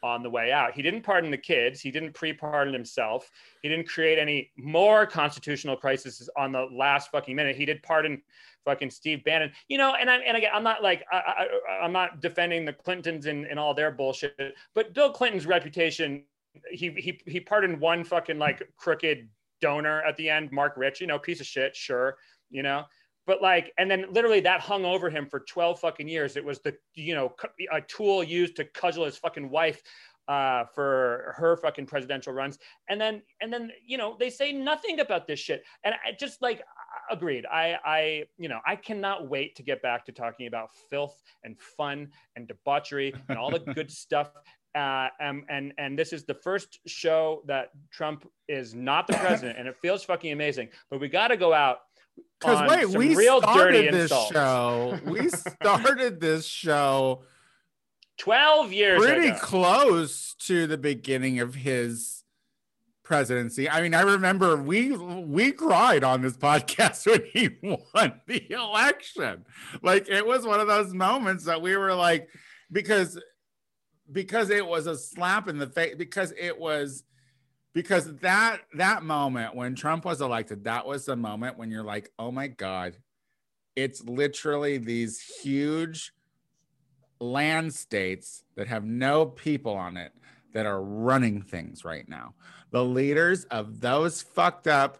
on 0.02 0.22
the 0.22 0.30
way 0.30 0.52
out. 0.52 0.72
He 0.72 0.82
didn't 0.82 1.02
pardon 1.02 1.30
the 1.30 1.38
kids. 1.38 1.80
He 1.80 1.90
didn't 1.90 2.12
pre-pardon 2.12 2.72
himself. 2.72 3.30
He 3.62 3.68
didn't 3.68 3.88
create 3.88 4.18
any 4.18 4.50
more 4.56 5.06
constitutional 5.06 5.76
crises 5.76 6.28
on 6.36 6.52
the 6.52 6.66
last 6.72 7.10
fucking 7.10 7.34
minute. 7.34 7.56
He 7.56 7.64
did 7.64 7.82
pardon 7.82 8.22
fucking 8.64 8.90
Steve 8.90 9.24
Bannon. 9.24 9.52
You 9.68 9.78
know, 9.78 9.94
and 9.94 10.10
I'm 10.10 10.20
and 10.26 10.36
again, 10.36 10.50
I'm 10.54 10.62
not 10.62 10.82
like 10.82 11.04
I, 11.10 11.46
I'm 11.82 11.92
not 11.92 12.20
defending 12.20 12.64
the 12.64 12.72
Clintons 12.72 13.26
and, 13.26 13.46
and 13.46 13.58
all 13.58 13.74
their 13.74 13.90
bullshit, 13.90 14.54
but 14.74 14.94
Bill 14.94 15.10
Clinton's 15.10 15.46
reputation. 15.46 16.24
He 16.70 16.90
he 16.90 17.20
he 17.26 17.40
pardoned 17.40 17.80
one 17.80 18.04
fucking 18.04 18.38
like 18.38 18.62
crooked 18.76 19.28
donor 19.60 20.02
at 20.02 20.16
the 20.16 20.28
end, 20.28 20.50
Marc 20.52 20.76
Rich. 20.76 21.00
You 21.00 21.06
know, 21.06 21.18
piece 21.18 21.40
of 21.40 21.46
shit, 21.46 21.74
sure. 21.74 22.16
You 22.50 22.62
know, 22.62 22.84
but 23.26 23.42
like 23.42 23.72
and 23.78 23.90
then 23.90 24.06
literally 24.10 24.40
that 24.40 24.60
hung 24.60 24.84
over 24.84 25.10
him 25.10 25.26
for 25.26 25.40
12 25.40 25.80
fucking 25.80 26.08
years 26.08 26.36
it 26.36 26.44
was 26.44 26.60
the 26.60 26.74
you 26.94 27.14
know 27.14 27.34
a 27.72 27.80
tool 27.82 28.22
used 28.22 28.56
to 28.56 28.64
cudgel 28.64 29.04
his 29.04 29.16
fucking 29.16 29.50
wife 29.50 29.82
uh, 30.28 30.64
for 30.74 31.34
her 31.36 31.56
fucking 31.56 31.86
presidential 31.86 32.32
runs 32.32 32.58
and 32.88 33.00
then 33.00 33.22
and 33.40 33.52
then 33.52 33.70
you 33.84 33.96
know 33.96 34.16
they 34.18 34.28
say 34.28 34.52
nothing 34.52 34.98
about 34.98 35.26
this 35.26 35.38
shit 35.38 35.62
and 35.84 35.94
i 36.04 36.10
just 36.18 36.42
like 36.42 36.64
agreed 37.12 37.46
i 37.46 37.76
i 37.84 38.24
you 38.36 38.48
know 38.48 38.58
i 38.66 38.74
cannot 38.74 39.28
wait 39.28 39.54
to 39.54 39.62
get 39.62 39.80
back 39.82 40.04
to 40.04 40.10
talking 40.10 40.48
about 40.48 40.70
filth 40.90 41.22
and 41.44 41.56
fun 41.60 42.08
and 42.34 42.48
debauchery 42.48 43.14
and 43.28 43.38
all 43.38 43.50
the 43.50 43.60
good 43.74 43.90
stuff 43.90 44.32
uh, 44.76 45.08
and, 45.20 45.44
and 45.48 45.72
and 45.78 45.98
this 45.98 46.12
is 46.12 46.24
the 46.24 46.34
first 46.34 46.80
show 46.86 47.42
that 47.46 47.70
Trump 47.90 48.28
is 48.48 48.74
not 48.74 49.06
the 49.06 49.14
president, 49.14 49.58
and 49.58 49.66
it 49.66 49.76
feels 49.80 50.04
fucking 50.04 50.32
amazing. 50.32 50.68
But 50.90 51.00
we 51.00 51.08
got 51.08 51.28
to 51.28 51.36
go 51.36 51.52
out 51.54 51.78
because 52.40 52.68
wait, 52.68 52.88
we 52.88 53.14
real 53.14 53.40
started 53.40 53.92
this 53.94 54.02
insults. 54.02 54.32
show. 54.32 54.98
We 55.04 55.28
started 55.30 56.20
this 56.20 56.46
show 56.46 57.22
12 58.18 58.72
years 58.72 59.02
pretty 59.02 59.28
ago. 59.28 59.38
close 59.40 60.34
to 60.40 60.66
the 60.66 60.78
beginning 60.78 61.40
of 61.40 61.54
his 61.54 62.24
presidency. 63.02 63.70
I 63.70 63.80
mean, 63.80 63.94
I 63.94 64.02
remember 64.02 64.56
we 64.56 64.94
we 64.96 65.52
cried 65.52 66.04
on 66.04 66.20
this 66.20 66.36
podcast 66.36 67.06
when 67.10 67.22
he 67.32 67.56
won 67.62 68.20
the 68.26 68.50
election. 68.52 69.46
Like 69.82 70.08
it 70.08 70.26
was 70.26 70.46
one 70.46 70.60
of 70.60 70.66
those 70.66 70.92
moments 70.92 71.44
that 71.44 71.62
we 71.62 71.76
were 71.76 71.94
like 71.94 72.28
because 72.70 73.18
because 74.10 74.50
it 74.50 74.66
was 74.66 74.86
a 74.86 74.96
slap 74.96 75.48
in 75.48 75.58
the 75.58 75.66
face 75.66 75.94
because 75.96 76.32
it 76.38 76.58
was 76.58 77.04
because 77.72 78.16
that 78.16 78.60
that 78.74 79.02
moment 79.02 79.54
when 79.54 79.74
Trump 79.74 80.04
was 80.04 80.20
elected, 80.20 80.64
that 80.64 80.86
was 80.86 81.04
the 81.04 81.16
moment 81.16 81.58
when 81.58 81.70
you're 81.70 81.84
like, 81.84 82.10
oh 82.18 82.30
my 82.30 82.46
God, 82.46 82.96
it's 83.74 84.02
literally 84.04 84.78
these 84.78 85.20
huge 85.20 86.12
land 87.20 87.74
states 87.74 88.44
that 88.56 88.66
have 88.66 88.84
no 88.84 89.26
people 89.26 89.74
on 89.74 89.96
it 89.96 90.12
that 90.52 90.66
are 90.66 90.82
running 90.82 91.42
things 91.42 91.84
right 91.84 92.08
now. 92.08 92.34
The 92.70 92.84
leaders 92.84 93.44
of 93.44 93.80
those 93.80 94.22
fucked 94.22 94.66
up, 94.66 94.98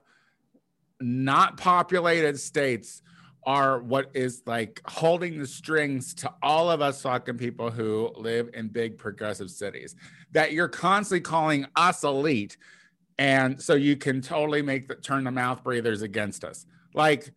not 1.00 1.56
populated 1.56 2.38
states 2.38 3.02
are 3.46 3.80
what 3.80 4.10
is 4.12 4.42
like 4.44 4.82
holding 4.86 5.38
the 5.38 5.46
strings 5.46 6.12
to 6.12 6.32
all 6.42 6.68
of 6.70 6.82
us 6.82 7.00
fucking 7.02 7.38
people 7.38 7.70
who 7.70 8.10
live 8.16 8.50
in 8.52 8.66
big 8.68 8.98
progressive 8.98 9.50
cities 9.50 9.94
that 10.32 10.52
you're 10.52 10.68
constantly 10.68 11.20
calling 11.20 11.64
us 11.76 12.02
elite 12.02 12.56
and 13.18 13.60
so 13.60 13.74
you 13.74 13.96
can 13.96 14.20
totally 14.20 14.62
make 14.62 14.88
the 14.88 14.94
turn 14.94 15.24
the 15.24 15.30
mouth 15.30 15.62
breathers 15.64 16.02
against 16.02 16.44
us. 16.44 16.66
Like 16.94 17.32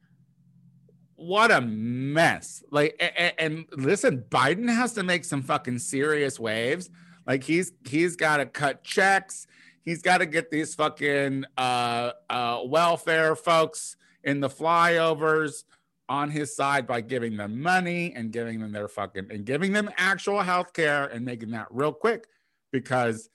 what 1.16 1.52
a 1.52 1.62
mess. 1.62 2.64
Like 2.72 2.96
and, 3.18 3.34
and 3.38 3.66
listen 3.72 4.26
biden 4.30 4.74
has 4.74 4.94
to 4.94 5.04
make 5.04 5.26
some 5.26 5.42
fucking 5.42 5.80
serious 5.80 6.40
waves. 6.40 6.90
Like 7.26 7.44
he's 7.44 7.72
he's 7.88 8.16
got 8.16 8.38
to 8.38 8.46
cut 8.46 8.84
checks. 8.84 9.48
He's 9.86 10.02
got 10.02 10.20
to 10.20 10.26
get 10.26 10.52
these 10.52 10.76
fucking 10.76 11.46
uh, 11.58 12.12
uh, 12.30 12.60
welfare 12.66 13.36
folks 13.36 13.96
in 14.24 14.40
the 14.40 14.50
flyovers 14.50 15.64
on 16.10 16.32
his 16.32 16.56
side 16.56 16.88
by 16.88 17.00
giving 17.00 17.38
them 17.38 17.62
money 17.62 18.12
and 18.16 18.32
giving 18.32 18.60
them 18.60 18.72
their 18.72 18.88
fucking 18.88 19.28
and 19.30 19.46
giving 19.46 19.72
them 19.72 19.90
actual 19.96 20.42
health 20.42 20.74
care 20.74 21.06
and 21.06 21.24
making 21.24 21.52
that 21.52 21.68
real 21.70 21.94
quick 21.94 22.26
because 22.72 23.30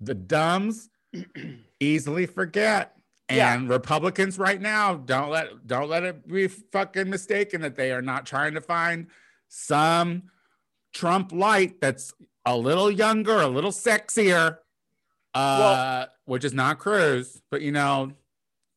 the 0.00 0.14
dumbs 0.14 0.90
easily 1.80 2.26
forget 2.26 2.94
and 3.30 3.38
yeah. 3.38 3.74
republicans 3.74 4.38
right 4.38 4.60
now 4.60 4.94
don't 4.94 5.30
let 5.30 5.66
don't 5.66 5.88
let 5.88 6.02
it 6.02 6.28
be 6.28 6.46
fucking 6.46 7.08
mistaken 7.08 7.62
that 7.62 7.74
they 7.74 7.90
are 7.90 8.02
not 8.02 8.26
trying 8.26 8.52
to 8.52 8.60
find 8.60 9.06
some 9.48 10.24
trump 10.92 11.32
light 11.32 11.80
that's 11.80 12.12
a 12.44 12.54
little 12.54 12.90
younger 12.90 13.40
a 13.40 13.48
little 13.48 13.70
sexier 13.70 14.58
uh 15.32 15.58
well, 15.58 16.08
which 16.26 16.44
is 16.44 16.52
not 16.52 16.78
cruz 16.78 17.40
but 17.50 17.62
you 17.62 17.72
know 17.72 18.12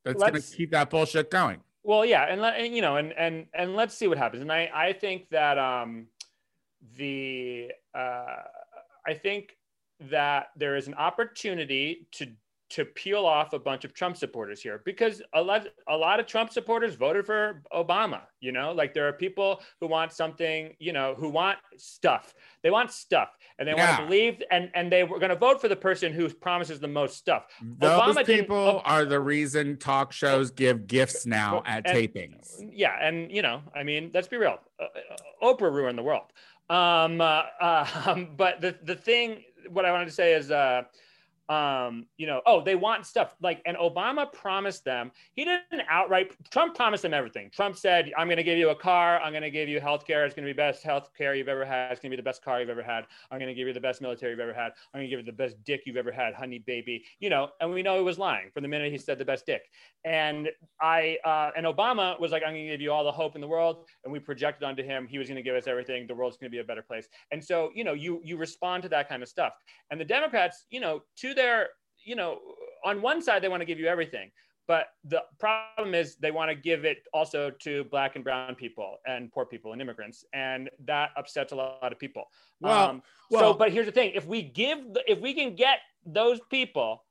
that's 0.06 0.24
gonna 0.24 0.42
keep 0.42 0.72
that 0.72 0.90
bullshit 0.90 1.30
going 1.30 1.60
well, 1.88 2.06
yeah, 2.06 2.24
and, 2.26 2.76
you 2.76 2.82
know, 2.82 2.98
and 2.98 3.14
and 3.14 3.46
and 3.54 3.74
let's 3.74 3.96
see 3.96 4.08
what 4.08 4.18
happens. 4.18 4.42
And 4.42 4.52
I 4.52 4.70
I 4.76 4.92
think 4.92 5.30
that 5.30 5.58
um, 5.58 6.08
the 6.98 7.72
uh, 7.96 8.44
I 9.08 9.14
think 9.14 9.56
that 10.12 10.48
there 10.58 10.76
is 10.76 10.88
an 10.88 10.96
opportunity 10.96 12.06
to 12.12 12.28
to 12.70 12.84
peel 12.84 13.26
off 13.26 13.54
a 13.54 13.60
bunch 13.60 13.86
of 13.86 13.94
Trump 13.94 14.18
supporters 14.18 14.62
here 14.62 14.82
because 14.84 15.22
a 15.34 15.42
lot 15.42 15.68
a 15.88 15.96
lot 15.96 16.20
of 16.20 16.26
Trump 16.26 16.52
supporters 16.52 16.96
voted 16.96 17.26
for 17.26 17.62
Obama, 17.74 18.22
you 18.42 18.52
know? 18.52 18.74
Like 18.74 18.94
there 18.94 19.08
are 19.08 19.14
people 19.14 19.62
who 19.80 19.88
want 19.88 20.12
something, 20.12 20.76
you 20.80 20.92
know, 20.92 21.16
who 21.18 21.30
want 21.30 21.60
stuff. 21.78 22.34
They 22.64 22.70
want 22.70 22.92
stuff 22.92 23.30
and 23.58 23.68
they 23.68 23.74
yeah. 23.74 23.90
want 23.90 24.02
to 24.02 24.06
believe 24.06 24.44
and 24.52 24.70
and 24.74 24.92
they 24.92 25.04
were 25.04 25.20
going 25.20 25.30
to 25.30 25.38
vote 25.38 25.62
for 25.62 25.70
the 25.70 25.76
person 25.76 26.12
who 26.12 26.28
promises 26.30 26.80
the 26.80 26.88
most 26.88 27.18
stuff. 27.18 27.46
Those 27.62 28.16
Obama 28.16 28.26
people 28.26 28.82
are 28.84 29.06
the 29.06 29.20
reason 29.20 29.78
talk 29.78 30.12
shows 30.12 30.52
give 30.52 30.88
gifts 30.88 31.26
now 31.26 31.64
at 31.66 31.88
and, 31.88 31.98
tapings. 31.98 32.62
Yeah, 32.74 32.98
and 33.02 33.32
you 33.32 33.42
know, 33.42 33.62
I 33.76 33.84
mean, 33.84 34.12
let's 34.14 34.28
be 34.28 34.38
real. 34.38 34.60
Uh, 34.80 34.84
uh 34.84 35.54
Oprah 35.56 35.72
ruined 35.72 35.98
the 35.98 36.04
world. 36.04 36.34
Um, 36.70 37.22
uh, 37.22 37.44
uh, 37.62 38.16
but 38.38 38.60
the 38.60 38.76
the 38.84 38.96
thing 38.96 39.44
what 39.70 39.86
I 39.86 39.92
wanted 39.92 40.06
to 40.06 40.12
say 40.12 40.34
is 40.34 40.52
uh 40.52 40.84
um, 41.50 42.06
you 42.18 42.28
know, 42.28 42.42
oh, 42.46 42.62
they 42.62 42.76
want 42.76 43.06
stuff 43.06 43.36
like, 43.42 43.62
and 43.66 43.78
Obama 43.78 44.32
promised 44.32 44.84
them, 44.84 45.12
he 45.34 45.46
didn't 45.46 45.82
outright, 45.90 46.32
Trump 46.52 46.76
promised 46.76 47.04
them 47.04 47.14
everything. 47.14 47.50
Trump 47.54 47.78
said, 47.78 48.12
I'm 48.18 48.28
going 48.28 48.38
to 48.38 48.44
give 48.44 48.58
you 48.58 48.70
a 48.70 48.76
car. 48.76 49.20
I'm 49.22 49.32
going 49.32 49.44
to 49.44 49.52
give 49.52 49.70
you 49.70 49.80
health 49.80 50.06
care. 50.06 50.26
It's 50.26 50.36
going 50.36 50.46
to 50.46 50.54
be 50.54 50.58
best 50.58 50.84
health 50.84 51.10
care 51.18 51.36
you've 51.36 51.48
ever 51.48 51.66
had. 51.66 51.92
It's 51.92 52.02
going 52.02 52.12
to 52.12 52.18
be 52.18 52.22
the 52.22 52.26
best 52.26 52.44
car 52.44 52.60
you've 52.60 52.70
ever 52.70 52.84
had. 52.84 53.06
I'm 53.32 53.40
going 53.40 53.48
to 53.48 53.54
give 53.54 53.68
you 53.68 53.74
the 53.74 53.80
best 53.80 54.02
military 54.02 54.32
you've 54.32 54.40
ever 54.40 54.54
had. 54.54 54.74
I'm 54.94 55.00
going 55.00 55.06
to 55.06 55.10
give 55.10 55.20
you 55.20 55.26
the 55.26 55.38
best 55.38 55.56
dick 55.64 55.84
you've 55.86 55.98
ever 55.98 56.12
had, 56.12 56.34
honey 56.34 56.60
baby, 56.60 57.06
you 57.20 57.30
know, 57.30 57.50
and 57.62 57.72
we 57.72 57.82
know 57.82 57.98
he 57.98 58.04
was 58.04 58.18
lying 58.18 58.50
from 58.54 58.64
the 58.64 58.70
minute 58.70 58.92
he 58.92 58.98
said 58.98 59.18
the 59.18 59.26
best 59.26 59.46
dick. 59.46 59.64
And 60.04 60.50
I, 60.82 61.18
uh, 61.24 61.52
and 61.56 61.66
Obama 61.66 62.20
was 62.20 62.32
like, 62.32 62.44
I'm 62.44 62.54
going 62.54 62.66
to 62.66 62.72
give 62.72 62.82
you 62.82 62.92
all 62.92 63.04
the 63.04 63.12
hope 63.12 63.36
in 63.36 63.42
the 63.42 63.48
world. 63.48 63.86
And 64.04 64.12
we 64.12 64.20
projected 64.20 64.64
onto 64.64 64.84
him, 64.84 65.08
he 65.08 65.18
was 65.18 65.28
going 65.28 65.38
to 65.38 65.42
give 65.42 65.56
us 65.56 65.68
everything. 65.68 66.08
The 66.08 66.16
world's 66.16 66.38
going 66.38 66.52
to 66.52 66.56
be 66.56 66.60
a 66.60 66.64
better 66.64 66.82
place. 66.82 67.08
And 67.32 67.44
so, 67.44 67.72
you 67.74 67.84
know, 67.84 67.94
you, 67.94 68.22
you 68.24 68.38
respond 68.38 68.84
to 68.84 68.90
that 68.90 69.08
kind 69.08 69.24
of 69.24 69.30
stuff. 69.30 69.54
And 69.92 70.00
the 70.00 70.06
Democrats, 70.06 70.66
you 70.70 70.80
know, 70.80 71.04
to 71.18 71.34
their, 71.38 71.70
you 72.04 72.18
know, 72.18 72.40
on 72.84 73.02
one 73.02 73.22
side, 73.22 73.42
they 73.42 73.48
want 73.48 73.62
to 73.62 73.66
give 73.66 73.80
you 73.80 73.88
everything. 73.88 74.30
But 74.68 74.88
the 75.06 75.24
problem 75.40 75.96
is 75.96 76.18
they 76.18 76.32
want 76.32 76.52
to 76.52 76.56
give 76.56 76.84
it 76.84 76.98
also 77.14 77.50
to 77.62 77.86
black 77.86 78.16
and 78.16 78.24
brown 78.24 78.54
people 78.56 78.98
and 79.08 79.32
poor 79.32 79.46
people 79.46 79.72
and 79.72 79.82
immigrants. 79.82 80.26
And 80.34 80.70
that 80.86 81.12
upsets 81.16 81.54
a 81.54 81.56
lot 81.56 81.94
of 81.94 81.98
people. 81.98 82.26
Well, 82.60 82.90
um, 82.90 83.04
well 83.32 83.54
so, 83.54 83.58
but 83.58 83.72
here's 83.72 83.86
the 83.86 83.94
thing. 83.94 84.12
If 84.14 84.26
we 84.26 84.42
give, 84.42 84.80
if 85.08 85.22
we 85.22 85.34
can 85.34 85.56
get 85.56 85.80
those 86.06 86.42
people 86.50 87.06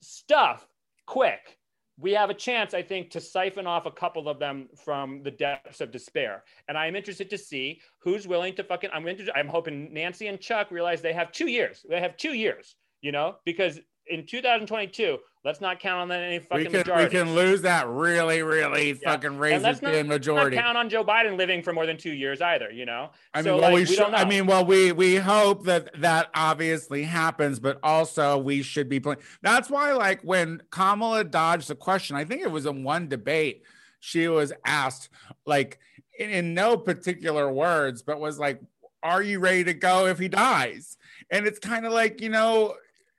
stuff 0.00 0.66
quick, 1.06 1.58
we 2.00 2.12
have 2.12 2.30
a 2.30 2.34
chance, 2.34 2.74
I 2.74 2.82
think, 2.82 3.10
to 3.10 3.20
siphon 3.20 3.66
off 3.66 3.86
a 3.86 3.90
couple 3.90 4.28
of 4.28 4.38
them 4.38 4.68
from 4.84 5.22
the 5.22 5.32
depths 5.32 5.80
of 5.80 5.90
despair. 5.90 6.44
And 6.68 6.78
I'm 6.78 6.94
interested 6.94 7.28
to 7.30 7.38
see 7.38 7.80
who's 7.98 8.26
willing 8.26 8.54
to 8.54 8.64
fucking. 8.64 8.90
I'm 8.92 9.06
interested. 9.06 9.36
I'm 9.36 9.48
hoping 9.48 9.92
Nancy 9.92 10.28
and 10.28 10.40
Chuck 10.40 10.70
realize 10.70 11.02
they 11.02 11.12
have 11.12 11.32
two 11.32 11.48
years. 11.48 11.84
They 11.88 12.00
have 12.00 12.16
two 12.16 12.34
years 12.34 12.76
you 13.00 13.12
know, 13.12 13.36
because 13.44 13.80
in 14.08 14.26
2022, 14.26 15.18
let's 15.44 15.60
not 15.60 15.80
count 15.80 16.00
on 16.00 16.08
that 16.08 16.22
any 16.22 16.38
fucking 16.38 16.58
we 16.58 16.64
can, 16.64 16.72
majority. 16.72 17.04
We 17.04 17.10
can 17.10 17.34
lose 17.34 17.62
that 17.62 17.88
really, 17.88 18.42
really 18.42 18.88
yeah. 18.88 19.12
fucking 19.12 19.38
razor 19.38 19.74
thin 19.74 20.08
majority. 20.08 20.56
Not 20.56 20.64
count 20.64 20.78
on 20.78 20.88
Joe 20.88 21.04
Biden 21.04 21.36
living 21.36 21.62
for 21.62 21.72
more 21.72 21.86
than 21.86 21.96
two 21.96 22.12
years 22.12 22.40
either. 22.40 22.70
You 22.70 22.86
know. 22.86 23.10
I 23.34 23.38
mean, 23.38 23.44
so, 23.44 23.52
well, 23.54 23.62
like, 23.62 23.74
we, 23.74 23.80
we 23.80 23.86
should. 23.86 24.14
I 24.14 24.24
mean, 24.24 24.46
well, 24.46 24.64
we 24.64 24.92
we 24.92 25.16
hope 25.16 25.64
that 25.64 25.90
that 26.00 26.28
obviously 26.34 27.04
happens, 27.04 27.58
but 27.60 27.78
also 27.82 28.38
we 28.38 28.62
should 28.62 28.88
be 28.88 29.00
playing. 29.00 29.18
That's 29.42 29.70
why, 29.70 29.92
like, 29.92 30.22
when 30.22 30.62
Kamala 30.70 31.24
dodged 31.24 31.68
the 31.68 31.74
question, 31.74 32.16
I 32.16 32.24
think 32.24 32.42
it 32.42 32.50
was 32.50 32.66
in 32.66 32.84
one 32.84 33.08
debate, 33.08 33.62
she 34.00 34.28
was 34.28 34.52
asked, 34.64 35.10
like, 35.46 35.78
in, 36.18 36.30
in 36.30 36.54
no 36.54 36.76
particular 36.76 37.50
words, 37.52 38.02
but 38.02 38.20
was 38.20 38.38
like, 38.38 38.60
"Are 39.02 39.22
you 39.22 39.38
ready 39.38 39.64
to 39.64 39.74
go 39.74 40.06
if 40.06 40.18
he 40.18 40.28
dies?" 40.28 40.96
And 41.30 41.46
it's 41.46 41.58
kind 41.58 41.84
of 41.84 41.92
like, 41.92 42.22
you 42.22 42.30
know 42.30 42.74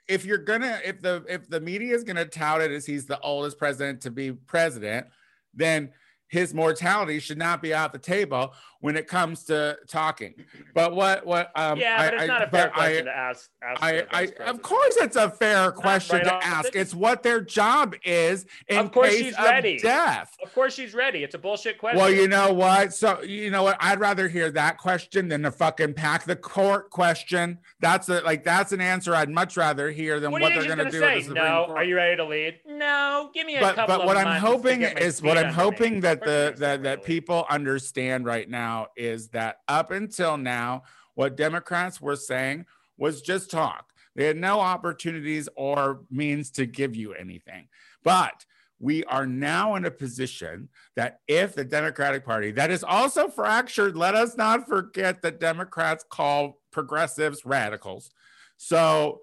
if 0.09 0.25
you're 0.25 0.39
gonna 0.39 0.81
if 0.83 1.01
the 1.01 1.23
if 1.29 1.47
the 1.47 1.61
media 1.61 1.95
is 1.95 2.03
gonna 2.03 2.25
tout 2.25 2.61
it 2.61 2.71
as 2.71 2.85
he's 2.85 3.05
the 3.05 3.19
oldest 3.21 3.57
president 3.57 4.01
to 4.01 4.11
be 4.11 4.31
president, 4.31 5.07
then 5.53 5.91
his 6.27 6.53
mortality 6.53 7.19
should 7.19 7.37
not 7.37 7.61
be 7.61 7.73
off 7.73 7.91
the 7.91 7.99
table 7.99 8.53
when 8.81 8.95
it 8.95 9.07
comes 9.07 9.43
to 9.45 9.77
talking. 9.87 10.33
But 10.73 10.95
what 10.95 11.25
what 11.25 11.51
um 11.55 11.77
yeah, 11.79 12.05
but 12.09 12.13
it's 12.13 12.27
not 12.27 12.41
I, 12.41 12.45
a 12.45 12.49
fair 12.49 12.69
question 12.69 13.07
I, 13.07 13.11
to 13.11 13.17
ask. 13.17 13.49
ask 13.61 13.83
I, 13.83 14.05
I, 14.11 14.23
of 14.49 14.61
course, 14.61 14.95
it's 14.97 15.15
a 15.17 15.29
fair 15.29 15.71
question 15.71 16.17
right 16.17 16.25
to 16.25 16.33
off- 16.35 16.43
ask. 16.45 16.71
this- 16.71 16.81
It's 16.83 16.95
what 16.95 17.21
their 17.23 17.41
job 17.41 17.95
is 18.05 18.45
in 18.67 18.77
Of 18.77 18.91
course 18.91 19.09
case 19.09 19.19
she's 19.25 19.35
of 19.35 19.43
ready. 19.45 19.77
death. 19.79 20.35
Of 20.41 20.53
course, 20.53 20.73
she's 20.73 20.93
ready. 20.93 21.23
It's 21.23 21.35
a 21.35 21.39
bullshit 21.39 21.77
question. 21.77 21.99
Well, 21.99 22.11
you 22.11 22.27
know 22.29 22.53
what? 22.53 22.93
So 22.93 23.21
you 23.21 23.51
know 23.51 23.63
what? 23.63 23.75
I'd 23.81 23.99
rather 23.99 24.27
hear 24.29 24.49
that 24.51 24.77
question 24.77 25.27
than 25.27 25.41
the 25.41 25.51
fucking 25.51 25.93
pack 25.95 26.23
the 26.23 26.35
court 26.37 26.89
question. 26.89 27.59
That's 27.81 28.07
a 28.09 28.21
like 28.21 28.43
that's 28.45 28.71
an 28.71 28.79
answer 28.81 29.13
I'd 29.13 29.29
much 29.29 29.57
rather 29.57 29.91
hear 29.91 30.19
than 30.21 30.31
what 30.31 30.41
what, 30.41 30.49
do 30.49 30.55
you 30.55 30.61
think 30.61 30.77
they're 30.77 30.77
she's 30.91 30.91
going 30.93 31.03
gonna 31.03 31.13
do. 31.15 31.19
say? 31.21 31.27
the 31.29 31.35
Supreme 31.35 31.43
No. 31.43 31.65
Court. 31.65 31.77
Are 31.79 31.83
you 31.83 31.95
ready 31.95 32.15
to 32.15 32.25
lead? 32.25 32.59
No. 32.65 33.29
Give 33.33 33.45
me 33.45 33.57
a 33.57 33.59
but 33.59 33.75
couple 33.75 33.95
but 33.95 34.01
of 34.01 34.07
what 34.07 34.15
I'm 34.17 34.39
hoping 34.39 34.83
is 34.83 35.21
what 35.21 35.37
I'm 35.37 35.53
hoping 35.53 35.99
that 36.01 36.19
Of 36.19 36.23
course 36.23 36.29
you're 36.31 36.51
the 36.53 36.59
that, 36.59 36.83
that 36.83 37.03
people 37.03 37.45
understand 37.49 38.25
right 38.25 38.49
now 38.49 38.68
is 38.95 39.29
that 39.29 39.57
up 39.67 39.91
until 39.91 40.37
now, 40.37 40.83
what 41.15 41.37
Democrats 41.37 41.99
were 41.99 42.15
saying 42.15 42.65
was 42.97 43.21
just 43.21 43.51
talk. 43.51 43.91
They 44.15 44.25
had 44.25 44.37
no 44.37 44.59
opportunities 44.59 45.47
or 45.55 46.01
means 46.09 46.51
to 46.51 46.65
give 46.65 46.95
you 46.95 47.13
anything. 47.13 47.67
But 48.03 48.45
we 48.79 49.03
are 49.05 49.25
now 49.25 49.75
in 49.75 49.85
a 49.85 49.91
position 49.91 50.69
that 50.95 51.19
if 51.27 51.53
the 51.53 51.65
Democratic 51.65 52.25
Party, 52.25 52.51
that 52.51 52.71
is 52.71 52.83
also 52.83 53.27
fractured, 53.27 53.97
let 53.97 54.15
us 54.15 54.37
not 54.37 54.67
forget 54.67 55.21
that 55.21 55.39
Democrats 55.39 56.05
call 56.09 56.61
progressives 56.71 57.45
radicals. 57.45 58.11
So 58.57 59.21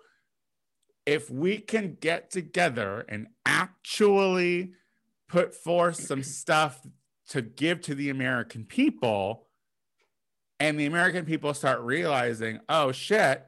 if 1.07 1.31
we 1.31 1.59
can 1.59 1.97
get 2.01 2.31
together 2.31 3.05
and 3.09 3.29
actually 3.47 4.73
put 5.29 5.55
forth 5.55 5.97
some 5.97 6.23
stuff 6.23 6.81
to 7.29 7.43
give 7.43 7.81
to 7.83 7.95
the 7.95 8.11
American 8.11 8.65
people, 8.65 9.49
and 10.61 10.79
the 10.79 10.87
American 10.87 11.25
people 11.25 11.53
start 11.55 11.81
realizing, 11.81 12.61
oh 12.69 12.93
shit, 12.93 13.45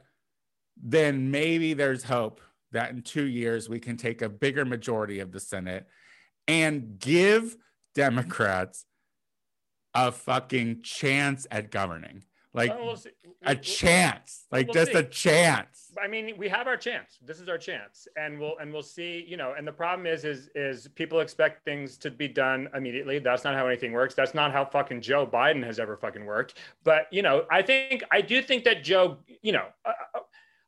then 0.76 1.30
maybe 1.30 1.74
there's 1.74 2.04
hope 2.04 2.40
that 2.72 2.90
in 2.90 3.02
two 3.02 3.26
years 3.26 3.68
we 3.68 3.80
can 3.80 3.96
take 3.96 4.22
a 4.22 4.28
bigger 4.28 4.64
majority 4.64 5.20
of 5.20 5.32
the 5.32 5.40
Senate 5.40 5.86
and 6.46 6.98
give 6.98 7.56
Democrats 7.94 8.84
a 9.94 10.12
fucking 10.12 10.82
chance 10.82 11.46
at 11.50 11.70
governing. 11.70 12.22
Like 12.54 12.70
Oh, 12.72 12.86
we'll 12.86 12.96
see. 12.96 13.10
a 13.42 13.48
We'll- 13.52 13.56
chance, 13.56 14.46
like 14.50 14.66
we'll 14.68 14.74
just 14.74 14.92
see. 14.92 14.98
a 14.98 15.02
chance. 15.02 15.92
I 16.02 16.08
mean, 16.08 16.34
we 16.38 16.48
have 16.48 16.66
our 16.66 16.76
chance. 16.78 17.18
This 17.20 17.40
is 17.40 17.48
our 17.48 17.58
chance, 17.58 18.08
and 18.16 18.38
we'll 18.38 18.56
and 18.58 18.72
we'll 18.72 18.82
see. 18.82 19.22
You 19.28 19.36
know, 19.36 19.52
and 19.56 19.66
the 19.66 19.72
problem 19.72 20.06
is, 20.06 20.24
is 20.24 20.48
is 20.54 20.88
people 20.94 21.20
expect 21.20 21.64
things 21.64 21.98
to 21.98 22.10
be 22.10 22.26
done 22.26 22.68
immediately. 22.74 23.18
That's 23.18 23.44
not 23.44 23.54
how 23.54 23.66
anything 23.66 23.92
works. 23.92 24.14
That's 24.14 24.34
not 24.34 24.50
how 24.52 24.64
fucking 24.64 25.02
Joe 25.02 25.26
Biden 25.26 25.62
has 25.64 25.78
ever 25.78 25.96
fucking 25.96 26.24
worked. 26.24 26.54
But 26.84 27.06
you 27.12 27.20
know, 27.22 27.44
I 27.50 27.60
think 27.62 28.02
I 28.10 28.22
do 28.22 28.40
think 28.42 28.64
that 28.64 28.82
Joe. 28.82 29.18
You 29.42 29.52
know, 29.52 29.66
uh, 29.84 29.92
uh, 30.14 30.20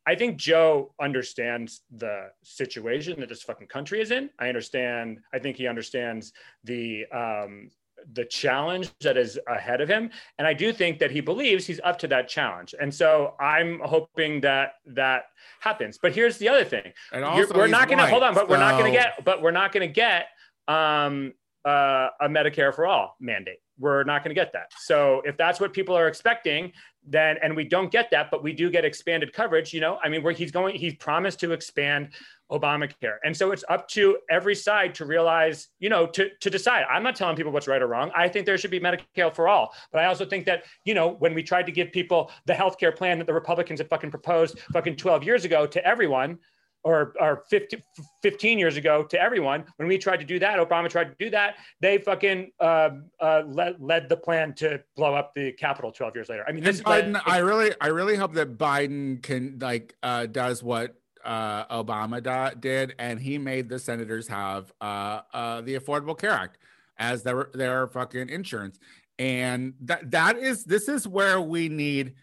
I 0.07 0.15
think 0.17 0.37
Joe 0.37 0.93
understands 1.01 1.83
the 1.91 2.31
situation 2.43 3.21
that 3.21 3.29
this 3.29 3.43
fucking 3.43 3.69
country 3.69 4.01
is 4.01 4.11
in. 4.11 4.31
I 4.39 4.49
understand. 4.49 5.21
I 5.33 5.39
think 5.39 5.57
he 5.57 5.67
understands 5.67 6.33
the 6.65 7.07
um, 7.07 7.71
the 8.13 8.25
challenge 8.25 8.91
that 9.01 9.17
is 9.17 9.39
ahead 9.49 9.81
of 9.81 9.89
him. 9.89 10.11
And 10.39 10.47
i 10.47 10.55
do 10.55 10.73
think 10.73 10.99
that 10.99 11.11
he 11.11 11.21
believes 11.21 11.67
he's 11.67 11.81
up 11.85 11.99
to 12.01 12.09
that 12.09 12.29
challenge. 12.29 12.75
And 12.81 12.93
so 12.95 13.35
i'm 13.41 13.81
hoping 13.81 14.41
that 14.43 14.75
that 14.87 15.25
happens. 15.61 15.99
But 16.01 16.13
here's 16.15 16.39
the 16.39 16.49
other 16.49 16.65
thing. 16.65 16.93
And 17.13 17.25
also 17.25 17.55
we're 17.55 17.67
not 17.67 17.89
going 17.89 17.99
to 17.99 18.07
hold 18.07 18.23
on 18.23 18.35
but 18.35 18.49
we're 18.49 18.59
not 18.59 18.79
going 18.79 18.93
to 18.93 18.99
get 18.99 19.25
but 19.25 19.43
we're 19.43 19.51
not 19.51 19.73
going 19.73 19.87
to 19.87 19.93
get 19.93 20.27
um 20.69 21.33
uh, 21.65 22.09
a 22.21 22.29
medicare 22.29 22.75
for 22.75 22.87
all 22.87 23.17
mandate 23.21 23.59
we're 23.79 24.05
not 24.05 24.23
going 24.23 24.35
to 24.35 24.41
get 24.41 24.53
that 24.53 24.71
so 24.79 25.23
if 25.25 25.37
that's 25.37 25.61
what 25.61 25.73
people 25.73 25.97
are 25.97 26.09
expecting 26.09 26.73
then 27.07 27.37
and 27.43 27.55
we 27.55 27.65
don't 27.65 27.91
get 27.91 28.11
that 28.11 28.31
but 28.31 28.43
we 28.43 28.53
do 28.53 28.71
get 28.71 28.85
expanded 28.85 29.33
coverage 29.33 29.73
you 29.73 29.81
know 29.81 29.99
i 30.03 30.09
mean 30.09 30.23
where 30.23 30.33
he's 30.33 30.51
going 30.51 30.75
he's 30.75 30.95
promised 30.95 31.41
to 31.41 31.53
expand 31.53 32.11
Obamacare. 32.51 33.17
And 33.25 33.37
so 33.37 33.53
it's 33.53 33.65
up 33.69 33.89
to 33.89 34.19
every 34.29 34.55
side 34.55 34.95
to 34.97 35.05
realize, 35.05 35.69
you 35.79 35.89
know, 35.89 36.07
to, 36.09 36.29
to 36.41 36.51
decide. 36.51 36.85
I'm 36.91 37.03
not 37.03 37.15
telling 37.15 37.37
people 37.37 37.53
what's 37.53 37.69
right 37.69 37.81
or 37.81 37.87
wrong. 37.87 38.11
I 38.15 38.29
think 38.29 38.45
there 38.45 38.59
should 38.59 38.71
be 38.71 38.81
Medicare 38.81 39.35
for 39.35 39.49
all. 39.49 39.73
But 39.93 40.03
I 40.03 40.07
also 40.07 40.25
think 40.25 40.47
that, 40.47 40.65
you 40.85 40.95
know, 40.95 41.09
when 41.09 41.35
we 41.35 41.43
tried 41.43 41.67
to 41.67 41.73
give 41.73 41.93
people 41.93 42.31
the 42.47 42.53
healthcare 42.53 42.95
plan 42.95 43.19
that 43.19 43.27
the 43.27 43.35
Republicans 43.35 43.79
had 43.81 43.89
fucking 43.89 44.11
proposed 44.11 44.59
fucking 44.73 44.97
12 44.97 45.23
years 45.23 45.45
ago 45.45 45.67
to 45.67 45.85
everyone, 45.87 46.39
or, 46.83 47.15
or 47.21 47.45
50, 47.49 47.83
15 48.23 48.59
years 48.59 48.77
ago 48.77 49.05
to 49.05 49.21
everyone, 49.21 49.65
when 49.77 49.89
we 49.89 49.99
tried 49.99 50.19
to 50.19 50.27
do 50.27 50.39
that, 50.39 50.59
Obama 50.59 50.89
tried 50.89 51.11
to 51.11 51.17
do 51.19 51.31
that, 51.31 51.57
they 51.81 51.99
fucking 51.99 52.51
uh, 52.61 52.91
uh, 53.21 53.43
led, 53.47 53.77
led 53.81 54.09
the 54.09 54.17
plan 54.17 54.55
to 54.55 54.83
blow 54.97 55.15
up 55.15 55.35
the 55.35 55.53
Capitol 55.53 55.93
12 55.93 56.15
years 56.15 56.29
later. 56.29 56.45
I 56.49 56.53
mean, 56.53 56.65
this 56.65 56.85
like, 56.85 57.05
Biden, 57.05 57.21
I 57.27 57.39
really, 57.39 57.73
I 57.81 57.89
really 57.89 58.17
hope 58.17 58.35
that 58.35 58.57
Biden 58.57 59.23
can 59.23 59.59
like 59.61 59.95
uh, 60.03 60.27
does 60.27 60.63
what 60.63 60.95
uh, 61.25 61.67
Obama 61.67 62.23
do- 62.23 62.59
did, 62.59 62.95
and 62.99 63.21
he 63.21 63.39
made 63.39 63.69
the 63.69 63.79
senators 63.79 64.29
have 64.29 64.73
uh, 64.81 65.21
uh, 65.33 65.61
the 65.61 65.77
Affordable 65.77 66.19
Care 66.19 66.31
Act 66.31 66.59
as 66.99 67.23
their 67.23 67.51
their 67.53 67.87
fucking 67.89 68.29
insurance, 68.29 68.79
and 69.19 69.75
that 69.83 70.11
that 70.11 70.39
is 70.39 70.65
this 70.65 70.89
is 70.89 71.07
where 71.07 71.41
we 71.41 71.69
need 71.69 72.15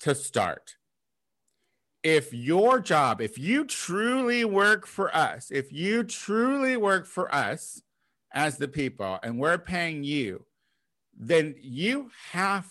to 0.00 0.14
start. 0.14 0.76
If 2.02 2.32
your 2.32 2.80
job, 2.80 3.20
if 3.20 3.38
you 3.38 3.64
truly 3.64 4.44
work 4.44 4.86
for 4.86 5.14
us, 5.14 5.50
if 5.50 5.72
you 5.72 6.02
truly 6.02 6.76
work 6.76 7.06
for 7.06 7.32
us 7.32 7.82
as 8.34 8.58
the 8.58 8.68
people, 8.68 9.18
and 9.22 9.38
we're 9.38 9.58
paying 9.58 10.02
you, 10.02 10.44
then 11.16 11.54
you 11.60 12.10
have 12.32 12.66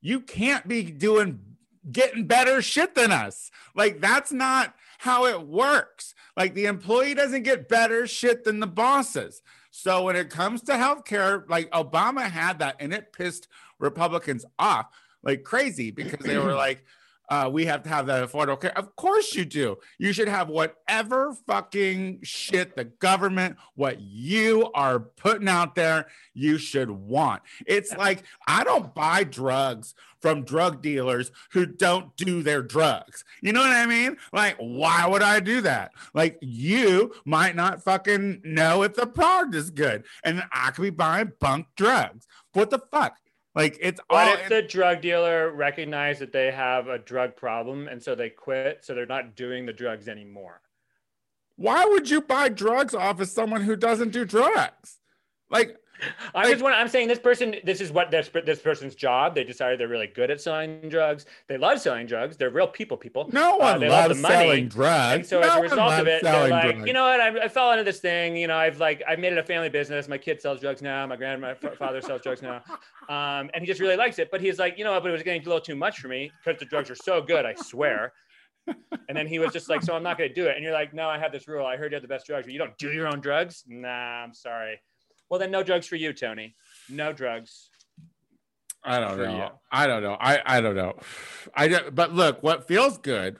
you 0.00 0.20
can't 0.20 0.68
be 0.68 0.84
doing 0.84 1.40
getting 1.90 2.26
better 2.26 2.62
shit 2.62 2.94
than 2.94 3.10
us. 3.10 3.50
Like 3.74 4.00
that's 4.00 4.32
not 4.32 4.74
how 4.98 5.26
it 5.26 5.46
works. 5.46 6.14
Like 6.36 6.54
the 6.54 6.66
employee 6.66 7.14
doesn't 7.14 7.42
get 7.42 7.68
better 7.68 8.06
shit 8.06 8.44
than 8.44 8.60
the 8.60 8.66
bosses. 8.66 9.42
So 9.70 10.04
when 10.04 10.16
it 10.16 10.30
comes 10.30 10.62
to 10.62 10.72
healthcare, 10.72 11.48
like 11.48 11.70
Obama 11.70 12.28
had 12.28 12.60
that 12.60 12.76
and 12.80 12.92
it 12.92 13.12
pissed 13.12 13.48
Republicans 13.78 14.44
off 14.58 14.86
like 15.22 15.44
crazy 15.44 15.90
because 15.90 16.24
they 16.24 16.38
were 16.38 16.54
like, 16.54 16.84
uh, 17.28 17.48
we 17.52 17.66
have 17.66 17.82
to 17.82 17.88
have 17.88 18.06
that 18.06 18.28
affordable 18.28 18.60
care. 18.60 18.76
Of 18.76 18.96
course 18.96 19.34
you 19.34 19.44
do. 19.44 19.78
You 19.98 20.12
should 20.12 20.28
have 20.28 20.48
whatever 20.48 21.34
fucking 21.46 22.20
shit 22.22 22.76
the 22.76 22.84
government, 22.84 23.56
what 23.74 24.00
you 24.00 24.70
are 24.74 25.00
putting 25.00 25.48
out 25.48 25.74
there, 25.74 26.06
you 26.34 26.58
should 26.58 26.90
want. 26.90 27.42
It's 27.66 27.94
like 27.94 28.22
I 28.46 28.64
don't 28.64 28.94
buy 28.94 29.24
drugs 29.24 29.94
from 30.20 30.44
drug 30.44 30.82
dealers 30.82 31.30
who 31.52 31.66
don't 31.66 32.16
do 32.16 32.42
their 32.42 32.62
drugs. 32.62 33.24
You 33.40 33.52
know 33.52 33.60
what 33.60 33.70
I 33.70 33.86
mean? 33.86 34.16
Like, 34.32 34.56
why 34.58 35.06
would 35.06 35.22
I 35.22 35.40
do 35.40 35.60
that? 35.60 35.92
Like, 36.14 36.38
you 36.40 37.14
might 37.24 37.54
not 37.54 37.84
fucking 37.84 38.40
know 38.44 38.82
if 38.82 38.94
the 38.94 39.06
product 39.06 39.54
is 39.54 39.70
good, 39.70 40.04
and 40.24 40.42
I 40.52 40.70
could 40.70 40.82
be 40.82 40.90
buying 40.90 41.32
bunk 41.38 41.66
drugs. 41.76 42.26
What 42.52 42.70
the 42.70 42.78
fuck? 42.78 43.16
Like, 43.58 43.76
it's 43.80 44.00
What 44.06 44.28
all. 44.28 44.34
if 44.34 44.48
the 44.48 44.62
drug 44.62 45.00
dealer 45.00 45.50
recognized 45.50 46.20
that 46.20 46.32
they 46.32 46.52
have 46.52 46.86
a 46.86 46.96
drug 46.96 47.34
problem 47.34 47.88
and 47.88 48.00
so 48.00 48.14
they 48.14 48.30
quit, 48.30 48.84
so 48.84 48.94
they're 48.94 49.04
not 49.04 49.34
doing 49.34 49.66
the 49.66 49.72
drugs 49.72 50.08
anymore? 50.08 50.60
why 51.56 51.84
would 51.84 52.08
you 52.08 52.20
buy 52.20 52.48
drugs 52.48 52.94
off 52.94 53.18
of 53.18 53.28
someone 53.28 53.62
who 53.62 53.74
doesn't 53.74 54.12
do 54.12 54.24
drugs? 54.24 55.00
Like, 55.50 55.76
I 56.34 56.42
Like- 56.42 56.50
just 56.52 56.62
want. 56.62 56.74
I'm 56.76 56.88
saying 56.88 57.08
this 57.08 57.18
person. 57.18 57.56
This 57.64 57.80
is 57.80 57.90
what 57.90 58.10
this 58.10 58.30
this 58.44 58.60
person's 58.60 58.94
job. 58.94 59.34
They 59.34 59.44
decided 59.44 59.80
they're 59.80 59.88
really 59.88 60.06
good 60.06 60.30
at 60.30 60.40
selling 60.40 60.88
drugs. 60.88 61.26
They 61.48 61.58
love 61.58 61.80
selling 61.80 62.06
drugs. 62.06 62.36
They're 62.36 62.50
real 62.50 62.66
people. 62.68 62.96
People. 62.96 63.28
no 63.32 63.56
one 63.56 63.76
Uh, 63.76 63.78
they 63.78 63.88
love 63.88 64.08
loves 64.10 64.16
the 64.16 64.22
money, 64.22 64.34
selling 64.34 64.68
drugs. 64.68 65.14
And 65.14 65.26
so 65.26 65.40
no 65.40 65.48
as 65.48 65.56
a 65.56 65.62
result 65.62 65.92
of 65.94 66.06
it, 66.06 66.22
they're 66.22 66.48
like, 66.48 66.62
drugs. 66.76 66.86
you 66.86 66.92
know 66.92 67.04
what? 67.04 67.20
I, 67.20 67.44
I 67.44 67.48
fell 67.48 67.70
into 67.72 67.84
this 67.84 68.00
thing. 68.00 68.36
You 68.36 68.46
know, 68.46 68.56
I've 68.56 68.78
like 68.80 69.02
I've 69.08 69.18
made 69.18 69.32
it 69.32 69.38
a 69.38 69.42
family 69.42 69.68
business. 69.68 70.08
My 70.08 70.18
kid 70.18 70.40
sells 70.40 70.60
drugs 70.60 70.82
now. 70.82 71.06
My 71.06 71.16
grandfather 71.16 72.00
sells 72.00 72.22
drugs 72.22 72.42
now, 72.42 72.62
um, 73.08 73.50
and 73.54 73.60
he 73.60 73.66
just 73.66 73.80
really 73.80 73.96
likes 73.96 74.18
it. 74.18 74.30
But 74.30 74.40
he's 74.40 74.58
like, 74.58 74.78
you 74.78 74.84
know 74.84 74.92
what? 74.92 75.02
But 75.02 75.10
it 75.10 75.12
was 75.12 75.22
getting 75.22 75.42
a 75.42 75.44
little 75.44 75.60
too 75.60 75.76
much 75.76 75.98
for 76.00 76.08
me 76.08 76.30
because 76.44 76.58
the 76.58 76.66
drugs 76.66 76.90
are 76.90 76.94
so 76.96 77.20
good. 77.22 77.44
I 77.46 77.54
swear. 77.54 78.12
And 79.08 79.16
then 79.16 79.26
he 79.26 79.38
was 79.38 79.50
just 79.54 79.70
like, 79.70 79.82
so 79.82 79.94
I'm 79.94 80.02
not 80.02 80.18
going 80.18 80.28
to 80.28 80.34
do 80.34 80.46
it. 80.46 80.54
And 80.54 80.62
you're 80.62 80.74
like, 80.74 80.92
no, 80.92 81.08
I 81.08 81.18
have 81.18 81.32
this 81.32 81.48
rule. 81.48 81.64
I 81.64 81.78
heard 81.78 81.90
you 81.92 81.96
have 81.96 82.02
the 82.02 82.08
best 82.08 82.26
drugs, 82.26 82.44
but 82.44 82.52
you 82.52 82.58
don't 82.58 82.76
do 82.76 82.92
your 82.92 83.06
own 83.08 83.18
drugs. 83.20 83.64
Nah, 83.66 83.88
I'm 83.88 84.34
sorry. 84.34 84.78
Well, 85.30 85.38
then 85.40 85.50
no 85.50 85.62
drugs 85.62 85.86
for 85.86 85.96
you, 85.96 86.12
Tony. 86.12 86.56
No 86.88 87.12
drugs. 87.12 87.70
I 88.84 89.00
don't 89.00 89.18
know. 89.18 89.36
you. 89.36 89.48
I 89.70 89.86
don't 89.86 90.02
know. 90.02 90.16
I 90.18 90.40
I 90.44 90.60
don't 90.60 90.76
know. 90.76 90.98
I 91.54 91.68
don't, 91.68 91.94
but 91.94 92.14
look, 92.14 92.42
what 92.42 92.66
feels 92.66 92.98
good 92.98 93.36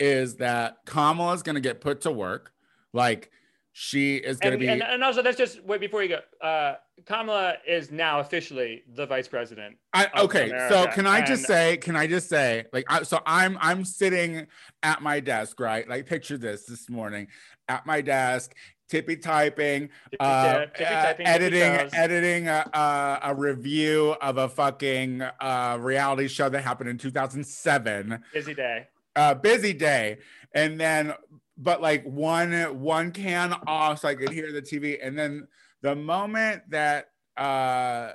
is 0.00 0.36
that 0.36 0.78
Kamala 0.86 1.34
is 1.34 1.42
going 1.42 1.54
to 1.54 1.60
get 1.60 1.80
put 1.80 2.02
to 2.02 2.10
work. 2.10 2.52
Like 2.92 3.30
she 3.76 4.16
is 4.16 4.38
going 4.38 4.52
to 4.52 4.58
be 4.58 4.68
and, 4.68 4.82
and 4.82 5.02
also, 5.02 5.20
that's 5.20 5.36
just 5.36 5.62
wait 5.64 5.80
before 5.80 6.02
you 6.02 6.08
go. 6.08 6.46
Uh, 6.46 6.76
Kamala 7.06 7.54
is 7.66 7.90
now 7.90 8.20
officially 8.20 8.84
the 8.94 9.04
vice 9.04 9.26
president. 9.26 9.76
I, 9.92 10.06
okay, 10.16 10.48
so 10.68 10.86
can 10.86 11.08
I 11.08 11.20
just 11.20 11.42
and- 11.42 11.46
say? 11.46 11.76
Can 11.78 11.96
I 11.96 12.06
just 12.06 12.28
say, 12.28 12.66
like, 12.72 12.84
I, 12.88 13.02
so 13.02 13.20
I'm 13.26 13.58
I'm 13.60 13.84
sitting 13.84 14.46
at 14.84 15.02
my 15.02 15.18
desk, 15.18 15.58
right? 15.58 15.88
Like, 15.88 16.06
picture 16.06 16.38
this 16.38 16.66
this 16.66 16.88
morning 16.88 17.26
at 17.68 17.84
my 17.84 18.00
desk, 18.00 18.54
tippy 18.94 19.16
typing, 19.16 19.90
uh, 20.20 20.66
tippy 20.66 20.84
uh, 20.84 21.02
typing, 21.02 21.26
editing 21.26 21.90
editing 21.94 22.48
a, 22.48 22.64
a, 22.72 23.30
a 23.30 23.34
review 23.34 24.14
of 24.20 24.38
a 24.38 24.48
fucking 24.48 25.22
uh, 25.22 25.78
reality 25.80 26.28
show 26.28 26.48
that 26.48 26.62
happened 26.62 26.90
in 26.90 26.98
2007. 26.98 28.22
Busy 28.32 28.54
day. 28.54 28.86
Uh, 29.16 29.34
busy 29.34 29.72
day, 29.72 30.18
and 30.54 30.78
then 30.80 31.12
but 31.56 31.82
like 31.82 32.04
one 32.04 32.52
one 32.80 33.10
can 33.10 33.54
off, 33.66 34.00
so 34.00 34.08
I 34.08 34.14
could 34.14 34.30
hear 34.30 34.52
the 34.52 34.62
TV, 34.62 34.98
and 35.02 35.18
then 35.18 35.48
the 35.82 35.96
moment 35.96 36.62
that 36.70 37.10
uh 37.36 38.12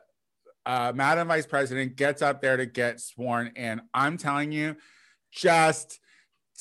uh, 0.65 0.92
Madam 0.94 1.28
Vice 1.28 1.48
President 1.48 1.96
gets 1.96 2.22
up 2.22 2.42
there 2.42 2.56
to 2.56 2.65
get 2.65 3.00
sworn 3.00 3.48
in. 3.56 3.82
I'm 3.94 4.18
telling 4.18 4.52
you, 4.52 4.76
just 5.32 6.00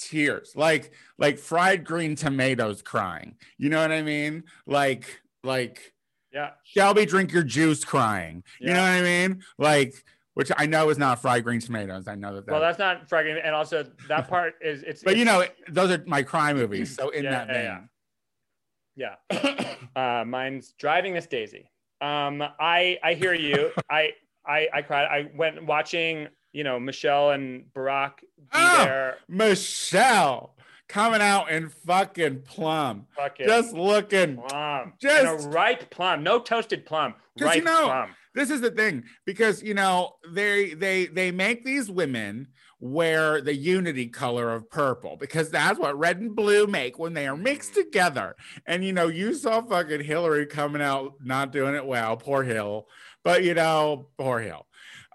tears, 0.00 0.52
like 0.56 0.92
like 1.18 1.38
fried 1.38 1.84
green 1.84 2.14
tomatoes 2.16 2.82
crying. 2.82 3.36
You 3.56 3.68
know 3.70 3.80
what 3.80 3.92
I 3.92 4.02
mean? 4.02 4.44
Like 4.66 5.20
like 5.44 5.92
Yeah. 6.32 6.50
Shelby, 6.64 7.06
drink 7.06 7.32
your 7.32 7.42
juice 7.44 7.84
crying. 7.84 8.42
You 8.60 8.68
know 8.68 8.80
what 8.80 8.90
I 8.90 9.02
mean? 9.02 9.42
Like 9.58 9.94
which 10.34 10.52
I 10.56 10.66
know 10.66 10.88
is 10.90 10.98
not 10.98 11.20
fried 11.20 11.42
green 11.42 11.60
tomatoes. 11.60 12.06
I 12.06 12.14
know 12.14 12.34
that. 12.36 12.46
that 12.46 12.52
Well, 12.52 12.60
that's 12.60 12.78
not 12.78 13.08
frightening. 13.08 13.42
And 13.42 13.54
also, 13.56 13.84
that 14.06 14.28
part 14.34 14.54
is 14.60 14.82
it's. 14.84 15.02
but 15.02 15.16
you 15.16 15.22
it's- 15.22 15.48
know, 15.68 15.72
those 15.72 15.90
are 15.90 16.04
my 16.06 16.22
crime 16.22 16.56
movies. 16.56 16.94
So 16.94 17.08
in 17.10 17.24
Yeah, 17.24 17.30
that 17.44 17.48
yeah, 17.48 17.78
vein. 17.78 17.88
yeah. 19.96 20.20
Uh, 20.20 20.24
mine's 20.24 20.72
driving 20.78 21.14
Miss 21.14 21.26
Daisy. 21.26 21.70
Um, 22.00 22.42
I 22.60 22.98
I 23.02 23.14
hear 23.14 23.34
you. 23.34 23.72
I 23.90 24.12
I 24.46 24.68
I 24.72 24.82
cried. 24.82 25.06
I 25.06 25.30
went 25.36 25.64
watching. 25.66 26.28
You 26.52 26.64
know, 26.64 26.80
Michelle 26.80 27.30
and 27.30 27.64
Barack 27.74 28.20
be 28.20 28.26
Oh, 28.54 28.84
there. 28.84 29.16
Michelle 29.28 30.54
coming 30.88 31.20
out 31.20 31.50
in 31.50 31.68
fucking 31.68 32.42
plum. 32.42 33.06
Fucking 33.16 33.46
Just 33.46 33.74
looking 33.74 34.36
plum. 34.38 34.94
just- 35.00 35.24
and 35.44 35.46
a 35.46 35.48
ripe 35.50 35.90
plum. 35.90 36.22
No 36.22 36.38
toasted 36.40 36.86
plum. 36.86 37.14
'Cause 37.38 37.54
you 37.54 37.62
know- 37.62 37.84
plum. 37.84 38.10
this 38.34 38.50
is 38.50 38.60
the 38.62 38.70
thing 38.70 39.04
because 39.26 39.62
you 39.62 39.74
know 39.74 40.16
they 40.32 40.74
they 40.74 41.06
they 41.06 41.30
make 41.30 41.64
these 41.64 41.90
women 41.90 42.48
wear 42.80 43.40
the 43.40 43.54
unity 43.54 44.06
color 44.06 44.52
of 44.52 44.68
purple 44.70 45.16
because 45.16 45.50
that's 45.50 45.78
what 45.78 45.98
red 45.98 46.18
and 46.20 46.34
blue 46.36 46.66
make 46.66 46.98
when 46.98 47.12
they 47.14 47.26
are 47.26 47.36
mixed 47.36 47.74
together 47.74 48.34
and 48.66 48.84
you 48.84 48.92
know 48.92 49.08
you 49.08 49.34
saw 49.34 49.60
fucking 49.60 50.02
hillary 50.04 50.46
coming 50.46 50.80
out 50.82 51.14
not 51.20 51.50
doing 51.52 51.74
it 51.74 51.84
well 51.84 52.16
poor 52.16 52.44
hill 52.44 52.86
but 53.24 53.42
you 53.42 53.52
know 53.54 54.08
poor 54.16 54.38
hill 54.40 54.66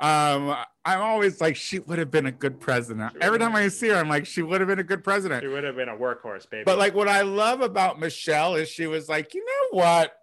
um 0.02 0.56
i'm 0.86 1.02
always 1.02 1.40
like 1.42 1.56
she 1.56 1.80
would 1.80 1.98
have 2.00 2.12
been 2.12 2.26
a 2.26 2.32
good 2.32 2.60
president 2.60 3.14
every 3.22 3.40
time 3.40 3.56
i 3.56 3.68
see 3.68 3.88
her 3.90 3.96
i'm 3.96 4.10
like 4.10 4.26
she 4.26 4.42
would 4.42 4.60
have 4.62 4.68
been 4.68 4.80
a 4.80 4.84
good 4.84 5.04
president 5.04 5.42
She 5.42 5.48
would 5.48 5.64
have 5.64 5.76
been 5.76 5.90
a 5.90 5.96
workhorse, 5.96 6.50
baby. 6.50 6.64
but 6.66 6.78
like 6.78 6.94
what 6.94 7.08
I 7.08 7.22
love 7.22 7.62
about 7.62 8.00
Michelle 8.00 8.56
is 8.56 8.68
she 8.70 8.88
was 8.88 9.08
like, 9.10 9.34
you 9.34 9.44
know 9.46 9.78
what? 9.80 10.14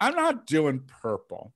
I'm 0.00 0.14
not 0.14 0.46
doing 0.46 0.80
purple. 1.02 1.52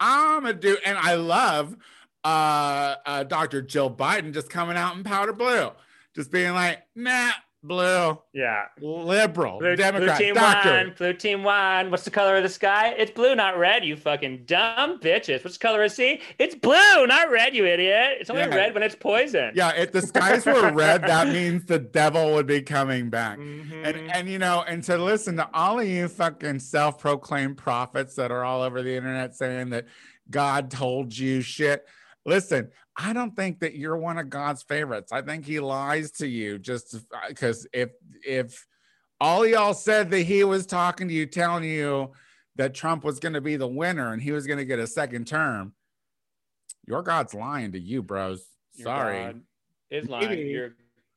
I'm 0.00 0.42
gonna 0.42 0.54
do, 0.54 0.76
and 0.84 0.96
I 0.96 1.14
love 1.14 1.76
uh, 2.24 2.94
uh 3.04 3.24
Dr. 3.24 3.62
Jill 3.62 3.90
Biden 3.90 4.32
just 4.32 4.48
coming 4.50 4.76
out 4.76 4.96
in 4.96 5.04
powder 5.04 5.32
blue, 5.32 5.70
just 6.14 6.30
being 6.30 6.52
like, 6.54 6.82
nah, 6.94 7.30
blue, 7.62 8.18
yeah. 8.32 8.64
liberal, 8.80 9.58
Blue, 9.58 9.76
Democrat, 9.76 10.16
blue 10.18 10.26
team 10.26 10.34
doctor. 10.34 10.70
one, 10.70 10.94
blue 10.96 11.12
team 11.12 11.42
one. 11.42 11.90
What's 11.90 12.04
the 12.04 12.10
color 12.10 12.36
of 12.36 12.42
the 12.42 12.48
sky? 12.48 12.94
It's 12.96 13.10
blue, 13.10 13.34
not 13.34 13.58
red. 13.58 13.84
You 13.84 13.96
fucking 13.96 14.44
dumb 14.46 15.00
bitches. 15.00 15.44
What's 15.44 15.58
the 15.58 15.62
color 15.62 15.82
of 15.82 15.90
the 15.90 15.94
sea? 15.94 16.20
It's 16.38 16.54
blue, 16.54 17.06
not 17.06 17.30
red. 17.30 17.54
You 17.54 17.66
idiot. 17.66 18.18
It's 18.20 18.30
only 18.30 18.42
Yeah. 18.42 18.54
red 18.54 18.74
when 18.74 18.82
it's 18.82 18.94
poison. 18.94 19.52
Yeah, 19.54 19.70
if 19.70 19.92
the 19.92 20.02
skies 20.02 20.46
were 20.46 20.72
red, 20.72 21.02
that 21.02 21.28
means 21.28 21.64
the 21.64 21.78
devil 21.78 22.32
would 22.34 22.46
be 22.46 22.62
coming 22.62 23.10
back. 23.10 23.38
Mhm. 23.38 23.84
And 23.84 24.10
and 24.12 24.28
you 24.28 24.38
know, 24.38 24.64
and 24.66 24.82
to 24.84 24.96
listen 24.96 25.36
to 25.36 25.48
all 25.52 25.80
of 25.80 25.86
you 25.86 26.08
fucking 26.08 26.60
self-proclaimed 26.60 27.56
prophets 27.56 28.14
that 28.14 28.30
are 28.30 28.44
all 28.44 28.62
over 28.62 28.82
the 28.82 28.94
internet 28.96 29.34
saying 29.34 29.70
that 29.70 29.86
God 30.30 30.70
told 30.70 31.16
you 31.16 31.40
shit. 31.40 31.84
Listen, 32.26 32.70
I 33.00 33.12
don't 33.12 33.36
think 33.36 33.60
that 33.60 33.76
you're 33.76 33.96
one 33.96 34.18
of 34.18 34.28
God's 34.28 34.62
favorites. 34.64 35.12
I 35.12 35.22
think 35.22 35.46
he 35.46 35.60
lies 35.60 36.10
to 36.12 36.26
you 36.26 36.58
just 36.58 36.96
because 37.28 37.64
uh, 37.66 37.68
if 37.72 37.90
if 38.26 38.66
all 39.20 39.46
y'all 39.46 39.72
said 39.74 40.10
that 40.10 40.22
he 40.22 40.42
was 40.42 40.66
talking 40.66 41.06
to 41.06 41.14
you, 41.14 41.24
telling 41.26 41.62
you 41.64 42.10
that 42.56 42.74
Trump 42.74 43.04
was 43.04 43.20
going 43.20 43.34
to 43.34 43.40
be 43.40 43.56
the 43.56 43.68
winner 43.68 44.12
and 44.12 44.20
he 44.20 44.32
was 44.32 44.46
going 44.48 44.58
to 44.58 44.64
get 44.64 44.80
a 44.80 44.86
second 44.86 45.28
term, 45.28 45.74
your 46.86 47.02
God's 47.02 47.34
lying 47.34 47.70
to 47.72 47.78
you, 47.78 48.02
bros. 48.02 48.44
Your 48.74 48.86
Sorry. 48.86 49.18
God 49.24 49.42
is 49.90 50.08
lying. 50.08 50.28
Maybe- 50.30 50.42
Your 50.50 50.68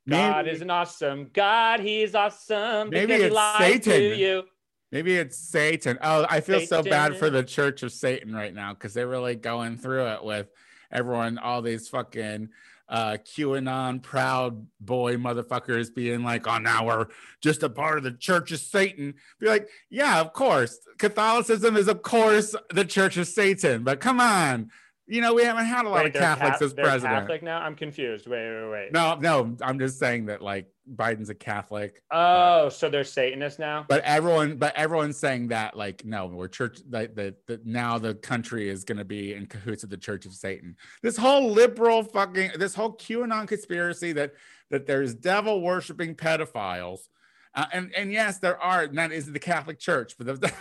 God 0.07 0.45
maybe- 0.45 0.49
is 0.55 0.61
an 0.61 0.69
awesome 0.69 1.29
God. 1.33 1.79
He's 1.79 2.13
awesome 2.13 2.89
Maybe 2.91 3.13
it's 3.13 3.35
to 3.35 3.55
Satan. 3.57 4.19
you. 4.19 4.43
Maybe 4.91 5.15
it's 5.15 5.37
Satan. 5.37 5.97
Oh, 6.01 6.25
I 6.29 6.41
feel 6.41 6.59
so 6.61 6.83
bad 6.83 7.17
for 7.17 7.29
the 7.29 7.43
Church 7.43 7.81
of 7.81 7.91
Satan 7.91 8.35
right 8.35 8.53
now 8.53 8.73
because 8.73 8.93
they're 8.93 9.07
really 9.07 9.35
going 9.35 9.77
through 9.77 10.07
it 10.07 10.23
with 10.23 10.51
everyone, 10.91 11.37
all 11.37 11.61
these 11.61 11.87
fucking 11.87 12.49
uh 12.89 13.17
QAnon 13.23 14.01
proud 14.01 14.67
boy 14.81 15.15
motherfuckers 15.15 15.93
being 15.93 16.23
like, 16.23 16.47
oh, 16.47 16.57
now 16.57 16.85
we're 16.85 17.07
just 17.39 17.63
a 17.63 17.69
part 17.69 17.97
of 17.97 18.03
the 18.03 18.11
Church 18.11 18.51
of 18.51 18.59
Satan. 18.59 19.13
Be 19.39 19.47
like, 19.47 19.69
yeah, 19.89 20.19
of 20.19 20.33
course. 20.33 20.77
Catholicism 20.97 21.77
is, 21.77 21.87
of 21.87 22.01
course, 22.01 22.55
the 22.69 22.85
Church 22.85 23.17
of 23.17 23.27
Satan, 23.27 23.83
but 23.83 23.99
come 24.01 24.19
on. 24.19 24.71
You 25.07 25.19
know, 25.19 25.33
we 25.33 25.43
haven't 25.43 25.65
had 25.65 25.85
a 25.85 25.89
lot 25.89 26.05
Wait, 26.05 26.15
of 26.15 26.21
Catholics 26.21 26.59
Ca- 26.59 26.65
as 26.65 26.73
president. 26.73 27.21
Catholic 27.21 27.43
now. 27.43 27.59
I'm 27.59 27.75
confused. 27.75 28.27
Wait, 28.27 28.37
wait, 28.49 28.71
wait. 28.71 28.93
No, 28.93 29.15
no, 29.15 29.57
I'm 29.61 29.77
just 29.77 29.99
saying 29.99 30.27
that 30.27 30.41
like 30.41 30.67
Biden's 30.95 31.29
a 31.29 31.35
Catholic. 31.35 32.01
Oh, 32.11 32.69
so 32.69 32.89
they're 32.89 33.03
Satanists 33.03 33.59
now. 33.59 33.85
but 33.89 34.03
everyone 34.03 34.57
but 34.57 34.75
everyone's 34.75 35.17
saying 35.17 35.49
that 35.49 35.75
like 35.75 36.05
no 36.05 36.27
we're 36.27 36.47
church 36.47 36.79
that 36.89 37.15
that 37.15 37.45
that 37.47 37.65
now 37.65 37.97
the 37.97 38.15
country 38.15 38.69
is 38.69 38.83
going 38.83 38.97
to 38.97 39.05
be 39.05 39.33
in 39.33 39.47
cahoots 39.47 39.83
with 39.83 39.91
the 39.91 39.97
church 39.97 40.25
of 40.25 40.33
satan 40.33 40.75
this 41.01 41.15
whole 41.17 41.51
liberal 41.51 42.03
fucking 42.03 42.51
this 42.57 42.73
whole 42.73 42.93
qanon 42.97 43.47
conspiracy 43.47 44.11
that 44.13 44.33
that 44.69 44.85
there's 44.85 45.13
devil 45.13 45.61
worshiping 45.61 46.15
pedophiles 46.15 47.07
uh, 47.55 47.65
and 47.73 47.93
and 47.95 48.11
yes 48.11 48.39
there 48.39 48.57
are 48.59 48.83
and 48.83 48.97
that 48.97 49.11
is 49.11 49.31
the 49.31 49.39
catholic 49.39 49.79
church 49.79 50.15
but 50.17 50.27
the, 50.27 50.53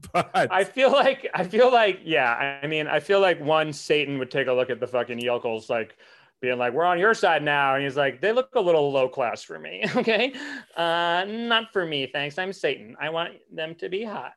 but 0.12 0.30
I 0.34 0.64
feel 0.64 0.90
like 0.90 1.28
I 1.34 1.44
feel 1.44 1.72
like 1.72 2.00
yeah. 2.04 2.58
I 2.62 2.66
mean, 2.66 2.86
I 2.86 3.00
feel 3.00 3.20
like 3.20 3.40
one 3.40 3.72
Satan 3.72 4.18
would 4.18 4.30
take 4.30 4.46
a 4.46 4.52
look 4.52 4.70
at 4.70 4.80
the 4.80 4.86
fucking 4.86 5.18
yokels, 5.18 5.68
like 5.68 5.96
being 6.40 6.58
like, 6.58 6.72
"We're 6.72 6.84
on 6.84 6.98
your 6.98 7.14
side 7.14 7.42
now," 7.42 7.74
and 7.74 7.84
he's 7.84 7.96
like, 7.96 8.20
"They 8.20 8.32
look 8.32 8.54
a 8.54 8.60
little 8.60 8.90
low 8.92 9.08
class 9.08 9.42
for 9.42 9.58
me, 9.58 9.84
okay? 9.96 10.32
Uh, 10.76 11.24
not 11.28 11.72
for 11.72 11.84
me, 11.86 12.06
thanks. 12.06 12.38
I'm 12.38 12.52
Satan. 12.52 12.96
I 13.00 13.10
want 13.10 13.34
them 13.50 13.74
to 13.76 13.88
be 13.88 14.04
hot." 14.04 14.32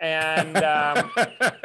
And 0.00 0.56
um, 0.58 1.10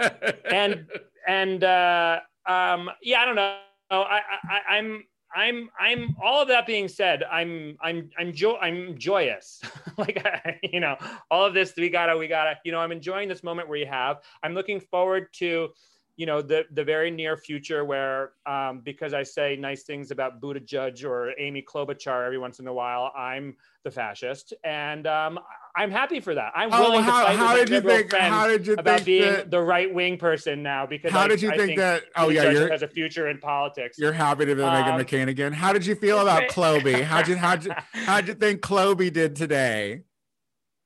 and 0.51 0.87
and 1.27 1.63
uh, 1.63 2.19
um, 2.45 2.89
yeah, 3.01 3.21
I 3.21 3.25
don't 3.25 3.35
know. 3.35 3.57
I, 3.91 4.21
I 4.43 4.77
I'm 4.77 5.03
I'm 5.35 5.69
I'm 5.79 6.15
all 6.23 6.41
of 6.41 6.47
that 6.47 6.65
being 6.65 6.87
said, 6.87 7.23
I'm 7.23 7.77
I'm 7.81 8.09
I'm 8.17 8.33
jo- 8.33 8.57
I'm 8.57 8.97
joyous. 8.97 9.61
like 9.97 10.25
I, 10.25 10.59
you 10.63 10.79
know, 10.79 10.97
all 11.29 11.45
of 11.45 11.53
this 11.53 11.73
we 11.75 11.89
gotta 11.89 12.17
we 12.17 12.27
gotta 12.27 12.57
you 12.65 12.71
know 12.71 12.79
I'm 12.79 12.91
enjoying 12.91 13.29
this 13.29 13.43
moment 13.43 13.69
where 13.69 13.77
you 13.77 13.85
have. 13.87 14.17
I'm 14.43 14.53
looking 14.53 14.79
forward 14.79 15.27
to 15.35 15.69
you 16.19 16.25
know 16.25 16.41
the 16.41 16.65
the 16.73 16.83
very 16.83 17.09
near 17.09 17.37
future 17.37 17.85
where 17.85 18.31
um, 18.45 18.81
because 18.83 19.13
I 19.13 19.23
say 19.23 19.55
nice 19.55 19.83
things 19.83 20.11
about 20.11 20.41
Buttigieg 20.41 21.05
or 21.05 21.33
Amy 21.39 21.61
Klobuchar 21.61 22.25
every 22.25 22.37
once 22.37 22.59
in 22.59 22.67
a 22.67 22.73
while, 22.73 23.13
I'm 23.17 23.55
the 23.85 23.91
fascist, 23.91 24.53
and 24.65 25.07
um, 25.07 25.39
I'm 25.77 25.89
happy 25.89 26.19
for 26.19 26.35
that. 26.35 26.51
I'm 26.53 26.73
oh, 26.73 26.81
willing 26.81 27.03
how, 27.03 27.21
to 27.21 27.25
fight 27.27 27.35
how 27.37 27.53
with 27.53 27.69
did 27.69 27.85
you 27.85 27.89
think 27.89 28.13
how 28.13 28.47
did 28.47 28.67
you 28.67 28.73
about 28.73 28.95
think 28.97 29.05
being 29.05 29.31
that, 29.31 29.49
the 29.49 29.61
right 29.61 29.93
wing 29.93 30.17
person 30.17 30.61
now 30.61 30.85
because 30.85 31.13
how 31.13 31.21
I, 31.21 31.27
did 31.29 31.41
you 31.41 31.51
I 31.51 31.57
think, 31.57 31.77
that 31.77 32.03
oh 32.17 32.27
yeah 32.27 32.49
you're 32.49 32.69
has 32.69 32.81
a 32.81 32.87
future 32.89 33.29
in 33.29 33.37
politics. 33.37 33.97
you're 33.97 34.11
happy 34.11 34.45
to 34.45 34.55
be 34.55 34.61
Meghan 34.61 34.95
Um, 34.95 34.99
McCain 34.99 35.29
again. 35.29 35.53
How 35.53 35.71
did 35.71 35.85
you 35.85 35.95
feel 35.95 36.19
about 36.19 36.43
Cloby? 36.49 37.01
How 37.01 37.19
did 37.19 37.29
you 37.29 37.37
how'd 37.37 37.63
you 37.63 37.71
how'd 37.93 38.27
you 38.27 38.33
think 38.33 38.59
Cloby 38.59 39.09
did 39.13 39.37
today? 39.37 40.01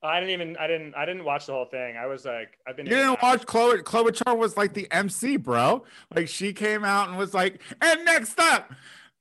I 0.03 0.19
didn't 0.19 0.33
even 0.33 0.57
I 0.57 0.67
didn't 0.67 0.95
I 0.95 1.05
didn't 1.05 1.23
watch 1.23 1.45
the 1.45 1.53
whole 1.53 1.65
thing. 1.65 1.95
I 1.97 2.05
was 2.05 2.25
like 2.25 2.57
I've 2.67 2.75
been 2.75 2.85
You 2.85 2.95
didn't 2.95 3.21
watch 3.21 3.45
Chloe 3.45 3.79
Klobuchar 3.79 4.37
was 4.37 4.57
like 4.57 4.73
the 4.73 4.87
MC, 4.91 5.37
bro. 5.37 5.85
Like 6.13 6.27
she 6.27 6.53
came 6.53 6.83
out 6.83 7.09
and 7.09 7.17
was 7.17 7.33
like, 7.33 7.61
and 7.81 8.03
next 8.05 8.39
up, 8.39 8.73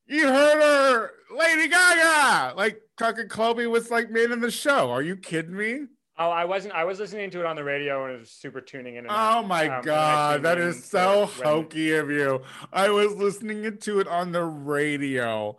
you 0.06 0.26
heard 0.26 0.60
her, 0.60 1.10
Lady 1.36 1.68
Gaga. 1.68 2.54
Like 2.56 2.82
fucking 2.98 3.28
Chloe 3.28 3.66
was 3.66 3.90
like 3.90 4.10
made 4.10 4.30
in 4.30 4.40
the 4.40 4.50
show. 4.50 4.90
Are 4.90 5.02
you 5.02 5.16
kidding 5.16 5.56
me? 5.56 5.86
Oh, 6.18 6.28
I 6.28 6.44
wasn't. 6.44 6.74
I 6.74 6.84
was 6.84 7.00
listening 7.00 7.30
to 7.30 7.40
it 7.40 7.46
on 7.46 7.56
the 7.56 7.64
radio 7.64 8.04
and 8.04 8.14
it 8.14 8.20
was 8.20 8.30
super 8.30 8.60
tuning 8.60 8.96
in. 8.96 9.06
And 9.06 9.10
out, 9.10 9.44
Oh 9.44 9.46
my 9.46 9.66
um, 9.68 9.82
god, 9.84 10.42
that 10.42 10.58
is 10.58 10.84
so 10.84 11.26
hokey 11.26 11.92
of 11.94 12.10
you. 12.10 12.42
I 12.72 12.90
was 12.90 13.14
listening 13.14 13.78
to 13.78 14.00
it 14.00 14.06
on 14.06 14.30
the 14.32 14.44
radio. 14.44 15.56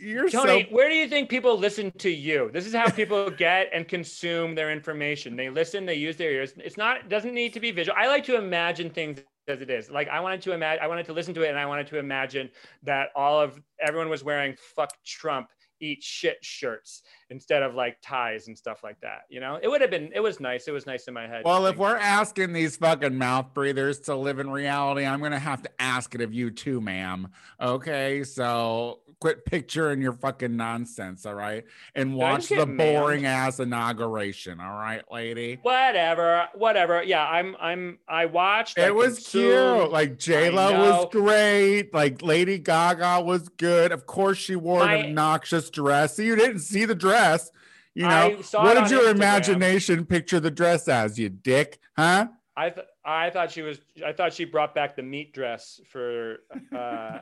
You're 0.00 0.28
Tony, 0.28 0.64
so 0.64 0.74
where 0.74 0.88
do 0.88 0.94
you 0.94 1.08
think 1.08 1.28
people 1.28 1.56
listen 1.58 1.90
to 1.98 2.10
you? 2.10 2.50
This 2.52 2.66
is 2.66 2.74
how 2.74 2.90
people 2.90 3.30
get 3.38 3.68
and 3.72 3.86
consume 3.86 4.54
their 4.54 4.72
information. 4.72 5.36
They 5.36 5.48
listen, 5.48 5.86
they 5.86 5.94
use 5.94 6.16
their 6.16 6.30
ears. 6.30 6.54
It's 6.56 6.76
not 6.76 6.98
it 6.98 7.08
doesn't 7.08 7.34
need 7.34 7.52
to 7.54 7.60
be 7.60 7.70
visual. 7.70 7.96
I 7.98 8.08
like 8.08 8.24
to 8.24 8.36
imagine 8.36 8.90
things 8.90 9.20
as 9.46 9.60
it 9.60 9.70
is. 9.70 9.90
Like 9.90 10.08
I 10.08 10.20
wanted 10.20 10.42
to 10.42 10.52
imagine 10.52 10.82
I 10.82 10.88
wanted 10.88 11.06
to 11.06 11.12
listen 11.12 11.34
to 11.34 11.42
it 11.42 11.50
and 11.50 11.58
I 11.58 11.66
wanted 11.66 11.86
to 11.88 11.98
imagine 11.98 12.50
that 12.82 13.08
all 13.14 13.40
of 13.40 13.60
everyone 13.80 14.08
was 14.08 14.24
wearing 14.24 14.56
fuck 14.76 14.90
Trump 15.04 15.48
eat 15.80 16.02
shit 16.02 16.38
shirts 16.42 17.02
instead 17.30 17.62
of 17.62 17.74
like 17.74 17.96
ties 18.02 18.48
and 18.48 18.56
stuff 18.56 18.82
like 18.84 19.00
that. 19.00 19.22
You 19.28 19.40
know, 19.40 19.58
it 19.62 19.68
would 19.68 19.80
have 19.80 19.90
been 19.90 20.10
it 20.14 20.20
was 20.20 20.40
nice. 20.40 20.68
It 20.68 20.72
was 20.72 20.86
nice 20.86 21.08
in 21.08 21.14
my 21.14 21.26
head. 21.26 21.42
Well, 21.44 21.66
if 21.66 21.76
we're 21.76 21.96
asking 21.96 22.52
these 22.52 22.76
fucking 22.76 23.16
mouth 23.16 23.54
breathers 23.54 24.00
to 24.00 24.14
live 24.14 24.38
in 24.38 24.50
reality, 24.50 25.04
I'm 25.06 25.20
gonna 25.22 25.38
have 25.38 25.62
to 25.62 25.70
ask 25.78 26.14
it 26.14 26.20
of 26.20 26.32
you 26.34 26.50
too, 26.50 26.80
ma'am. 26.80 27.28
Okay, 27.60 28.24
so 28.24 29.00
quit 29.20 29.44
picturing 29.46 30.02
your 30.02 30.12
fucking 30.12 30.54
nonsense, 30.56 31.24
all 31.24 31.34
right, 31.34 31.64
and 31.94 32.14
watch 32.14 32.48
the 32.48 32.66
ma'am? 32.66 32.76
boring 32.76 33.26
ass 33.26 33.58
inauguration, 33.60 34.60
all 34.60 34.74
right, 34.74 35.02
lady. 35.10 35.58
whatever, 35.62 36.46
whatever. 36.54 37.02
Yeah, 37.02 37.24
I'm 37.26 37.56
I'm 37.60 37.98
I 38.08 38.26
watched. 38.26 38.78
I 38.78 38.86
It 38.88 38.94
was 38.94 39.14
consumed. 39.14 39.80
cute. 39.80 39.92
Like 39.92 40.18
J 40.18 40.50
Lo 40.50 40.72
was 40.72 41.08
great. 41.10 41.94
Like 41.94 42.22
Lady 42.22 42.58
Gaga 42.58 43.22
was 43.22 43.48
good. 43.48 43.92
Of 43.92 44.06
course, 44.06 44.38
she 44.38 44.56
wore 44.56 44.80
My- 44.84 44.94
an 44.96 45.06
obnoxious 45.10 45.70
dress. 45.70 46.16
So 46.16 46.22
you 46.22 46.36
didn't 46.36 46.60
see 46.60 46.84
the 46.84 46.94
dress. 46.94 47.13
You 47.94 48.08
know 48.08 48.30
what 48.52 48.74
did 48.74 48.90
your 48.90 49.02
Instagram. 49.02 49.14
imagination 49.14 50.04
picture 50.06 50.40
the 50.40 50.50
dress 50.50 50.88
as? 50.88 51.18
You 51.18 51.28
dick, 51.28 51.78
huh? 51.96 52.26
I 52.56 52.70
th- 52.70 52.86
I 53.04 53.30
thought 53.30 53.50
she 53.50 53.62
was 53.62 53.80
I 54.04 54.12
thought 54.12 54.32
she 54.32 54.44
brought 54.44 54.74
back 54.74 54.96
the 54.96 55.02
meat 55.02 55.32
dress 55.32 55.80
for 55.88 56.38
uh 56.76 57.20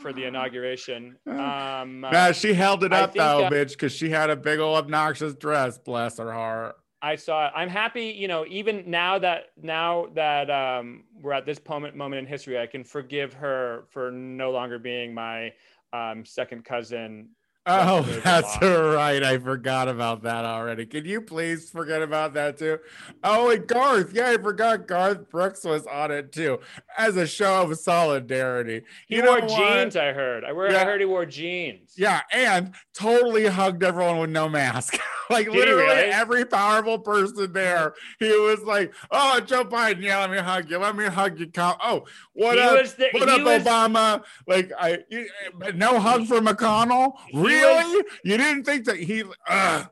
for 0.00 0.12
the 0.12 0.24
inauguration. 0.24 1.16
Um 1.26 2.00
Nah, 2.12 2.32
she 2.32 2.52
held 2.54 2.84
it 2.84 2.92
I 2.92 3.02
up 3.02 3.14
though, 3.14 3.44
uh, 3.44 3.50
bitch, 3.50 3.72
because 3.72 3.92
she 3.92 4.10
had 4.10 4.30
a 4.30 4.36
big 4.36 4.58
old 4.58 4.76
obnoxious 4.76 5.34
dress. 5.34 5.78
Bless 5.78 6.18
her 6.18 6.32
heart. 6.32 6.76
I 7.00 7.16
saw 7.16 7.48
it. 7.48 7.52
I'm 7.56 7.68
happy, 7.68 8.14
you 8.16 8.28
know, 8.28 8.46
even 8.48 8.84
now 8.86 9.18
that 9.18 9.46
now 9.60 10.06
that 10.14 10.50
um 10.50 11.04
we're 11.20 11.32
at 11.32 11.46
this 11.46 11.60
moment 11.68 11.96
moment 11.96 12.20
in 12.20 12.26
history, 12.26 12.58
I 12.58 12.66
can 12.66 12.84
forgive 12.84 13.32
her 13.34 13.84
for 13.90 14.10
no 14.10 14.50
longer 14.50 14.78
being 14.78 15.12
my 15.14 15.52
um 15.92 16.24
second 16.24 16.64
cousin. 16.64 17.30
Oh, 17.64 18.02
that's 18.24 18.60
right. 18.60 19.22
I 19.22 19.38
forgot 19.38 19.88
about 19.88 20.22
that 20.24 20.44
already. 20.44 20.84
Can 20.84 21.04
you 21.04 21.20
please 21.20 21.70
forget 21.70 22.02
about 22.02 22.34
that 22.34 22.58
too? 22.58 22.78
Oh, 23.22 23.50
and 23.50 23.64
Garth. 23.68 24.12
Yeah, 24.12 24.30
I 24.30 24.36
forgot 24.38 24.88
Garth 24.88 25.30
Brooks 25.30 25.62
was 25.62 25.86
on 25.86 26.10
it 26.10 26.32
too, 26.32 26.58
as 26.98 27.16
a 27.16 27.26
show 27.26 27.62
of 27.62 27.78
solidarity. 27.78 28.82
He 29.06 29.16
You 29.16 29.22
wore 29.24 29.38
know 29.40 29.46
what? 29.46 29.56
jeans, 29.58 29.94
I 29.94 30.12
heard. 30.12 30.42
I, 30.44 30.50
Yeah. 30.50 30.80
I 30.82 30.84
heard 30.84 31.00
he 31.00 31.04
wore 31.06 31.24
jeans. 31.24 31.92
Yeah, 31.96 32.22
and 32.32 32.74
totally 32.94 33.46
hugged 33.46 33.84
everyone 33.84 34.18
with 34.18 34.30
no 34.30 34.48
mask. 34.48 34.98
like 35.32 35.46
Did 35.46 35.54
literally 35.56 35.82
really? 35.82 36.10
every 36.10 36.44
powerful 36.44 36.98
person 36.98 37.52
there. 37.52 37.94
He 38.18 38.30
was 38.30 38.60
like, 38.62 38.94
"Oh, 39.10 39.40
Joe 39.40 39.64
Biden, 39.64 40.02
yeah, 40.02 40.20
let 40.20 40.30
me 40.30 40.38
hug 40.38 40.70
you. 40.70 40.78
Let 40.78 40.94
me 40.96 41.06
hug 41.06 41.38
you." 41.40 41.46
Cal- 41.48 41.78
Oh, 41.82 42.04
what 42.34 42.56
He 42.56 42.60
up? 42.62 42.80
was 42.80 42.94
the- 42.94 43.08
what 43.12 43.28
up, 43.28 43.42
was- 43.42 43.62
Obama? 43.64 44.24
Like, 44.46 44.70
I 44.78 44.98
you- 45.10 45.28
no 45.74 45.98
hug 45.98 46.26
for 46.26 46.40
McConnell. 46.40 47.12
He 47.28 47.38
Really? 47.38 48.04
you 48.24 48.36
didn't 48.36 48.64
think 48.64 48.84
that 48.86 48.96
he? 48.98 49.24
Uh, 49.48 49.84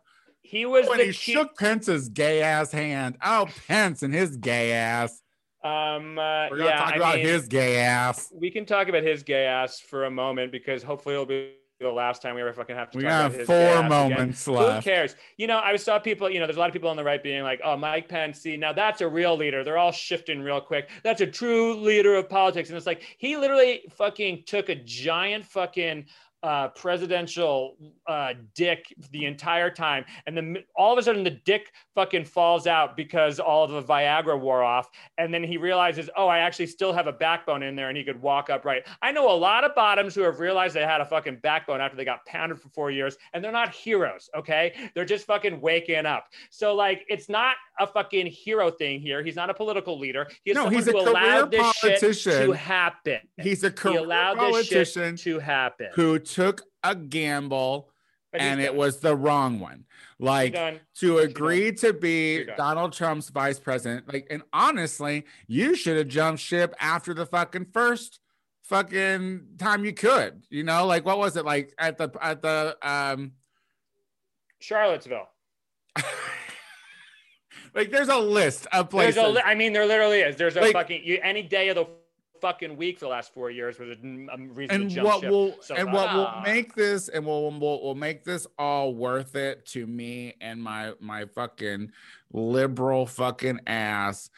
He 0.43 0.67
was 0.67 0.89
when 0.89 0.99
the 0.99 1.05
he 1.07 1.13
key- 1.13 1.33
shook 1.33 1.57
Pence's 1.57 2.09
gay 2.09 2.43
ass 2.43 2.73
hand. 2.73 3.17
Oh, 3.25 3.49
Pence 3.69 4.03
and 4.03 4.13
his 4.13 4.37
gay 4.37 4.73
ass. 4.73 5.23
um 5.63 6.19
uh, 6.19 6.49
We're 6.51 6.57
gonna 6.57 6.65
yeah, 6.71 6.77
talk 6.79 6.93
I 6.95 6.97
about 6.97 7.15
mean, 7.17 7.27
his 7.27 7.47
gay 7.47 7.77
ass. 7.79 8.33
we 8.35 8.51
can 8.51 8.65
talk 8.65 8.89
about 8.89 9.03
his 9.03 9.23
gay 9.23 9.45
ass 9.45 9.79
for 9.79 10.07
a 10.07 10.11
moment 10.11 10.51
because 10.53 10.83
hopefully 10.83 11.15
it'll 11.15 11.27
be 11.27 11.53
the 11.81 11.91
last 11.91 12.21
time 12.21 12.35
we 12.35 12.43
ever 12.43 12.53
fucking 12.53 12.77
have 12.77 12.91
to 12.91 12.99
We 12.99 13.05
have 13.05 13.35
four 13.47 13.83
moments 13.83 14.47
again. 14.47 14.55
moments 14.55 14.77
Who 14.77 14.83
cares? 14.83 15.17
You 15.39 15.47
know, 15.47 15.59
I 15.59 15.77
saw 15.77 15.99
people, 15.99 16.31
you 16.31 16.39
know, 16.39 16.47
there's 16.47 16.59
a 16.59 16.61
lot 16.61 16.69
of 16.69 16.75
people 16.75 16.91
on 16.91 16.97
the 16.97 17.05
right 17.05 17.23
being 17.23 17.43
like, 17.43 17.61
oh, 17.65 17.77
Mike 17.77 18.09
Pence, 18.09 18.41
see, 18.41 18.57
now 18.57 18.73
that's 18.73 19.01
a 19.01 19.09
real 19.09 19.37
leader. 19.37 19.65
They're 19.65 19.79
all 19.79 19.93
shifting 19.93 20.43
real 20.43 20.61
quick. 20.61 20.91
That's 21.03 21.23
a 21.23 21.27
true 21.27 21.75
leader 21.75 22.15
of 22.17 22.29
politics. 22.29 22.69
And 22.69 22.77
it's 22.77 22.87
like, 22.87 23.03
he 23.17 23.37
literally 23.37 23.83
fucking 23.97 24.45
took 24.47 24.69
a 24.69 24.75
giant 24.75 25.47
fucking 25.47 26.05
uh, 26.43 26.69
presidential 26.69 27.77
uh, 28.07 28.35
dick 28.55 28.85
the 29.13 29.27
entire 29.27 29.71
time. 29.71 30.05
And 30.27 30.37
then 30.37 30.57
all 30.75 30.93
of 30.93 30.99
a 30.99 31.03
sudden 31.03 31.23
the 31.25 31.31
dick 31.45 31.73
fucking 31.95 32.25
falls 32.25 32.67
out 32.67 32.97
because 32.97 33.39
all 33.39 33.65
of 33.65 33.71
the 33.71 33.83
Viagra 33.83 34.39
wore 34.41 34.63
off. 34.63 34.89
And 35.19 35.33
then 35.35 35.45
he 35.45 35.57
realizes, 35.57 36.09
oh, 36.17 36.29
I 36.29 36.39
actually 36.39 36.67
still 36.67 36.93
have 36.93 37.07
a 37.07 37.13
backbone 37.13 37.63
in 37.63 37.77
there 37.77 37.89
and 37.89 37.97
he 37.97 38.05
could 38.05 38.21
walk 38.21 38.49
upright. 38.51 38.87
I 39.03 39.13
know 39.13 39.31
a 39.31 39.37
lot 39.37 39.65
of 39.65 39.75
bottoms 39.75 40.15
who 40.15 40.23
have 40.23 40.41
realized 40.41 40.75
they 40.75 40.81
had 40.83 41.01
a 41.01 41.07
fucking 41.07 41.41
backbone 41.43 41.81
after 41.81 41.97
they 41.97 42.05
got 42.05 42.25
pounded 42.27 42.61
for 42.61 42.69
four 42.71 42.91
years 42.91 43.17
and 43.33 43.45
they're 43.45 43.53
not 43.53 43.75
heroes, 43.75 44.31
okay? 44.37 44.73
They're 44.95 45.05
just 45.05 45.27
fucking 45.27 45.61
waking 45.61 46.07
up. 46.07 46.27
So, 46.51 46.75
like, 46.75 47.05
it's 47.09 47.29
not 47.29 47.57
a 47.79 47.87
fucking 47.87 48.27
hero 48.27 48.71
thing 48.71 49.01
here. 49.01 49.23
He's 49.23 49.37
not 49.37 49.51
a 49.51 49.55
political 49.55 49.99
leader. 49.99 50.27
He's 50.45 50.55
No, 50.55 50.63
someone 50.65 50.75
he's 50.75 50.89
a 50.89 50.93
who 50.93 51.01
allowed 51.01 51.51
this 51.51 51.73
shit 51.77 52.01
politician. 52.01 52.47
to 52.47 52.53
happen. 52.53 53.19
He's 53.41 53.63
a 53.65 53.69
He 53.69 53.75
career 53.75 53.99
allowed 53.99 54.39
this 54.39 54.67
shit 54.67 54.77
politician 54.95 55.17
to 55.17 55.39
happen. 55.39 55.89
who 55.95 56.19
took 56.33 56.63
a 56.83 56.95
gamble 56.95 57.91
and 58.33 58.61
it 58.61 58.75
was 58.75 59.01
the 59.01 59.17
wrong 59.17 59.59
one. 59.61 59.85
Like 60.19 60.55
to 60.97 61.19
agree 61.19 61.73
to 61.73 61.93
be 61.93 62.45
Donald 62.57 62.93
Trump's 62.93 63.29
vice 63.31 63.59
president. 63.59 64.13
Like, 64.13 64.27
and 64.31 64.43
honestly, 64.53 65.25
you 65.47 65.75
should 65.75 65.97
have 65.97 66.09
jumped 66.09 66.41
ship 66.41 66.75
after 66.79 67.15
the 67.15 67.27
fucking 67.27 67.67
first 67.73 68.21
fucking 68.65 69.47
time 69.59 69.85
you 69.85 69.93
could. 69.93 70.45
You 70.51 70.63
know, 70.63 70.87
like 70.87 71.05
what 71.05 71.19
was 71.19 71.37
it 71.37 71.45
like 71.45 71.73
at 71.79 71.99
the 71.99 72.11
at 72.21 72.43
the 72.43 72.77
um 72.83 73.33
Charlottesville. 74.61 75.29
like 77.75 77.91
there's 77.91 78.09
a 78.09 78.19
list 78.19 78.67
of 78.73 78.91
There's 78.91 79.15
places. 79.15 79.23
a, 79.23 79.29
li- 79.29 79.43
I 79.45 79.55
mean, 79.55 79.73
there 79.73 79.87
literally 79.87 80.21
is. 80.21 80.37
There's 80.37 80.57
a 80.57 80.61
Like- 80.61 80.73
fucking 80.73 81.03
you, 81.05 81.19
any 81.23 81.43
day 81.43 81.69
of 81.69 81.77
the 81.77 81.87
fucking 82.41 82.77
week 82.77 82.99
for 82.99 83.07
the 83.07 83.11
last 83.11 83.33
four 83.35 83.51
years 83.51 83.79
was 83.79 83.91
a, 83.91 83.97
reason 84.03 84.83
and 84.83 84.91
to 84.91 84.95
jump 84.95 85.07
what 85.07 85.21
ship. 85.21 85.31
will 85.31 85.57
So, 85.61 85.75
and 85.75 85.93
what 85.93 86.15
will 86.15 86.27
ah. 86.27 86.43
make 86.45 86.75
this 86.75 87.09
and 87.09 87.25
will 87.25 87.51
will 87.51 87.83
will 87.83 87.95
make 87.95 88.25
this 88.25 88.47
all 88.59 88.95
worth 88.95 89.35
it 89.37 89.67
to 89.67 89.87
me 89.87 90.35
and 90.41 90.63
my 90.63 90.93
my 91.01 91.27
fucking 91.27 91.91
liberal 92.33 93.07
fucking 93.07 93.61
ass 93.67 94.31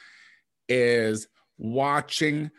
is 0.69 1.29
watching 1.59 2.51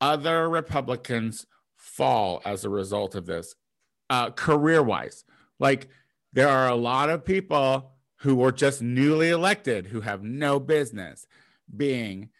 other 0.00 0.48
Republicans 0.48 1.46
fall 1.76 2.40
as 2.44 2.64
a 2.64 2.70
result 2.70 3.14
of 3.14 3.26
this, 3.26 3.54
uh, 4.08 4.30
career 4.30 4.82
wise. 4.82 5.24
Like 5.58 5.88
there 6.32 6.48
are 6.48 6.68
a 6.68 6.74
lot 6.74 7.10
of 7.10 7.24
people 7.24 7.92
who 8.20 8.36
were 8.36 8.52
just 8.52 8.82
newly 8.82 9.30
elected 9.30 9.86
who 9.86 10.00
have 10.00 10.22
no 10.22 10.60
business 10.60 11.26
being 11.74 12.30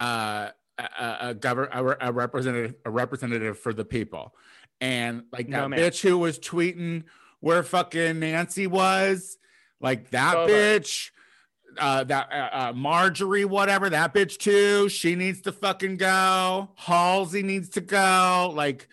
uh, 0.00 0.50
a, 0.78 0.82
a, 0.82 1.18
a, 1.30 1.34
govern, 1.34 1.68
a, 1.72 2.08
a 2.08 2.12
representative 2.12 2.74
a 2.84 2.90
representative 2.90 3.58
for 3.58 3.72
the 3.72 3.84
people, 3.84 4.34
and 4.80 5.24
like 5.32 5.48
that 5.50 5.70
man. 5.70 5.78
bitch 5.78 6.00
who 6.00 6.18
was 6.18 6.38
tweeting 6.38 7.04
where 7.40 7.62
fucking 7.62 8.20
Nancy 8.20 8.66
was, 8.66 9.38
like 9.80 10.10
that 10.10 10.36
Over. 10.36 10.52
bitch 10.52 11.10
uh 11.78 12.04
that 12.04 12.30
uh, 12.30 12.48
uh 12.52 12.72
Marjorie 12.74 13.46
whatever 13.46 13.88
that 13.88 14.12
bitch 14.12 14.36
too 14.36 14.90
she 14.90 15.14
needs 15.14 15.40
to 15.42 15.52
fucking 15.52 15.96
go. 15.96 16.70
Halsey 16.76 17.42
needs 17.42 17.70
to 17.70 17.80
go. 17.80 18.52
Like 18.54 18.88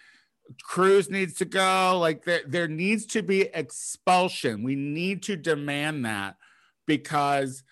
Cruz 0.64 1.10
needs 1.10 1.36
to 1.36 1.46
go. 1.46 1.98
Like 2.00 2.24
there 2.24 2.42
there 2.46 2.68
needs 2.68 3.06
to 3.08 3.22
be 3.22 3.42
expulsion. 3.54 4.64
We 4.64 4.76
need 4.76 5.24
to 5.24 5.36
demand 5.36 6.06
that 6.06 6.38
because 6.86 7.64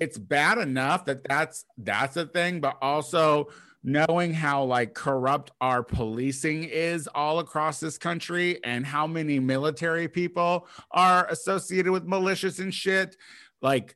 it's 0.00 0.18
bad 0.18 0.58
enough 0.58 1.04
that 1.04 1.22
that's 1.28 1.64
that's 1.78 2.16
a 2.16 2.26
thing 2.26 2.60
but 2.60 2.76
also 2.82 3.48
knowing 3.82 4.34
how 4.34 4.62
like 4.62 4.92
corrupt 4.94 5.52
our 5.60 5.82
policing 5.82 6.64
is 6.64 7.08
all 7.14 7.38
across 7.38 7.80
this 7.80 7.96
country 7.96 8.58
and 8.64 8.84
how 8.84 9.06
many 9.06 9.38
military 9.38 10.08
people 10.08 10.66
are 10.90 11.26
associated 11.28 11.90
with 11.90 12.04
malicious 12.04 12.58
and 12.58 12.74
shit 12.74 13.16
like 13.62 13.94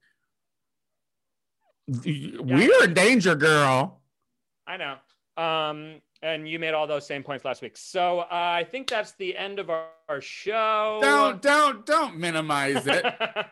we're 1.86 2.84
in 2.84 2.94
danger, 2.94 3.34
girl. 3.34 4.00
I 4.66 4.76
know. 4.76 4.96
Um, 5.36 6.00
and 6.24 6.48
you 6.48 6.58
made 6.58 6.72
all 6.72 6.86
those 6.86 7.06
same 7.06 7.22
points 7.22 7.44
last 7.44 7.60
week. 7.60 7.76
So 7.76 8.20
uh, 8.20 8.26
I 8.30 8.64
think 8.64 8.88
that's 8.88 9.12
the 9.12 9.36
end 9.36 9.58
of 9.58 9.68
our, 9.68 9.88
our 10.08 10.22
show. 10.22 10.98
Don't, 11.02 11.42
don't, 11.42 11.84
don't 11.84 12.16
minimize 12.16 12.86
it. 12.86 13.04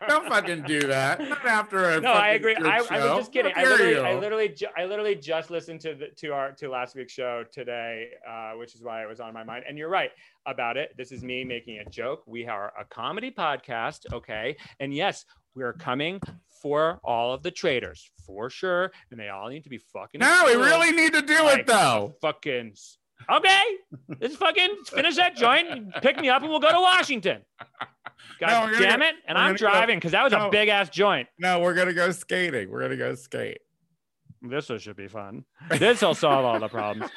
don't 0.07 0.27
fucking 0.27 0.63
do 0.63 0.81
that. 0.87 1.21
Not 1.21 1.45
after 1.45 1.91
a. 1.91 2.01
no, 2.01 2.11
I 2.11 2.29
agree. 2.29 2.55
I, 2.55 2.81
I 2.89 3.05
was 3.05 3.19
just 3.19 3.31
kidding. 3.31 3.53
I 3.55 3.63
literally. 3.63 3.97
I 3.99 4.15
literally, 4.15 4.49
ju- 4.49 4.67
I 4.75 4.85
literally 4.85 5.15
just 5.15 5.51
listened 5.51 5.81
to 5.81 5.93
the 5.93 6.07
to 6.17 6.33
our 6.33 6.51
to 6.53 6.69
last 6.69 6.95
week's 6.95 7.13
show 7.13 7.43
today, 7.51 8.09
uh, 8.27 8.53
which 8.53 8.73
is 8.73 8.81
why 8.81 9.03
it 9.03 9.07
was 9.07 9.19
on 9.19 9.33
my 9.33 9.43
mind. 9.43 9.65
And 9.67 9.77
you're 9.77 9.89
right 9.89 10.11
about 10.47 10.75
it. 10.75 10.95
This 10.97 11.11
is 11.11 11.23
me 11.23 11.43
making 11.43 11.77
a 11.77 11.89
joke. 11.89 12.23
We 12.25 12.47
are 12.47 12.73
a 12.79 12.85
comedy 12.85 13.29
podcast, 13.29 14.11
okay? 14.11 14.57
And 14.79 14.93
yes, 14.93 15.25
we 15.55 15.63
are 15.63 15.73
coming 15.73 16.19
for 16.61 16.99
all 17.03 17.33
of 17.33 17.43
the 17.43 17.51
traitors 17.51 18.09
for 18.25 18.49
sure, 18.49 18.91
and 19.11 19.19
they 19.19 19.29
all 19.29 19.49
need 19.49 19.63
to 19.63 19.69
be 19.69 19.77
fucking. 19.77 20.19
No, 20.19 20.43
we 20.45 20.53
really 20.55 20.91
need 20.91 21.13
to 21.13 21.21
do 21.21 21.43
like 21.43 21.59
it 21.61 21.67
though. 21.67 22.15
Fucking 22.21 22.73
Okay, 23.31 23.61
let's 24.19 24.35
fucking 24.35 24.75
finish 24.85 25.15
that 25.15 25.35
joint. 25.37 25.93
Pick 26.01 26.19
me 26.19 26.27
up, 26.29 26.41
and 26.41 26.49
we'll 26.51 26.59
go 26.59 26.71
to 26.71 26.79
Washington. 26.79 27.41
God 28.39 28.71
No, 28.71 28.79
damn 28.79 28.99
go- 28.99 29.05
it! 29.05 29.15
And 29.27 29.37
I'm 29.37 29.55
driving 29.55 29.97
because 29.97 30.11
that 30.11 30.23
was 30.23 30.33
no. 30.33 30.47
a 30.47 30.51
big 30.51 30.67
ass 30.69 30.89
joint. 30.89 31.27
No, 31.39 31.59
we're 31.59 31.73
gonna 31.73 31.93
go 31.93 32.11
skating. 32.11 32.69
We're 32.69 32.81
gonna 32.81 32.97
go 32.97 33.15
skate. 33.15 33.59
This 34.45 34.67
will 34.67 34.77
should 34.77 34.97
be 34.97 35.07
fun. 35.07 35.45
This 35.79 36.01
will 36.01 36.13
solve 36.13 36.43
all 36.43 36.59
the 36.59 36.67
problems. 36.67 37.09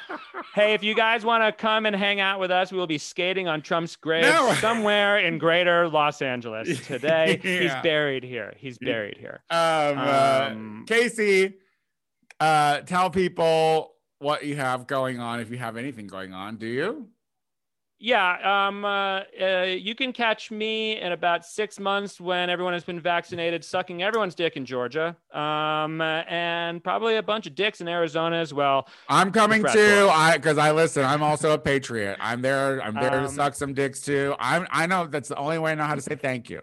Hey, 0.55 0.73
if 0.73 0.81
you 0.81 0.95
guys 0.95 1.25
want 1.25 1.43
to 1.43 1.51
come 1.51 1.85
and 1.85 1.93
hang 1.95 2.21
out 2.21 2.39
with 2.39 2.51
us, 2.51 2.71
we 2.71 2.77
will 2.77 2.87
be 2.87 2.97
skating 2.97 3.47
on 3.49 3.61
Trump's 3.61 3.95
grave 3.97 4.23
No. 4.23 4.53
somewhere 4.61 5.19
in 5.19 5.37
greater 5.37 5.89
Los 5.89 6.21
Angeles 6.21 6.79
today. 6.87 7.37
He's 7.43 7.73
buried 7.83 8.23
here. 8.23 8.53
He's 8.57 8.77
buried 8.77 9.17
here. 9.17 9.41
Um, 9.49 9.97
uh, 9.97 10.47
Um, 10.51 10.85
Casey, 10.87 11.55
uh, 12.39 12.79
tell 12.81 13.09
people 13.09 13.93
what 14.19 14.45
you 14.45 14.55
have 14.55 14.87
going 14.87 15.19
on 15.19 15.41
if 15.41 15.51
you 15.51 15.57
have 15.57 15.75
anything 15.77 16.07
going 16.07 16.33
on. 16.33 16.55
Do 16.55 16.65
you? 16.67 17.09
Yeah, 17.99 18.67
um, 18.67 18.85
uh, 18.85 19.21
uh, 19.41 19.63
you 19.63 19.95
can 19.95 20.13
catch 20.13 20.51
me 20.51 21.01
in 21.01 21.13
about 21.13 21.43
six 21.43 21.79
months 21.79 22.21
when 22.21 22.47
everyone 22.47 22.73
has 22.73 22.83
been 22.83 22.99
vaccinated, 22.99 23.65
sucking 23.65 24.03
everyone's 24.03 24.35
dick 24.35 24.55
in 24.55 24.65
Georgia, 24.65 25.15
um, 25.33 25.99
and 25.99 26.83
probably 26.83 27.15
a 27.15 27.23
bunch 27.23 27.47
of 27.47 27.55
dicks 27.55 27.81
in 27.81 27.87
Arizona 27.87 28.35
as 28.35 28.53
well. 28.53 28.87
I'm 29.09 29.31
coming 29.31 29.63
too. 29.63 30.09
I 30.11 30.37
because 30.37 30.59
I 30.59 30.71
listen. 30.73 31.03
I'm 31.05 31.23
also 31.23 31.53
a 31.53 31.57
patriot. 31.57 32.17
I'm 32.21 32.43
there. 32.43 32.83
I'm 32.83 32.93
there 32.93 33.09
to 33.09 33.17
Um, 33.23 33.27
suck 33.29 33.55
some 33.55 33.73
dicks 33.73 33.99
too. 34.01 34.35
I'm. 34.39 34.67
I 34.69 34.85
know 34.85 35.07
that's 35.07 35.29
the 35.29 35.37
only 35.37 35.57
way 35.57 35.71
I 35.71 35.75
know 35.75 35.85
how 35.85 35.95
to 35.95 36.01
say 36.01 36.15
thank 36.15 36.51
you. 36.51 36.61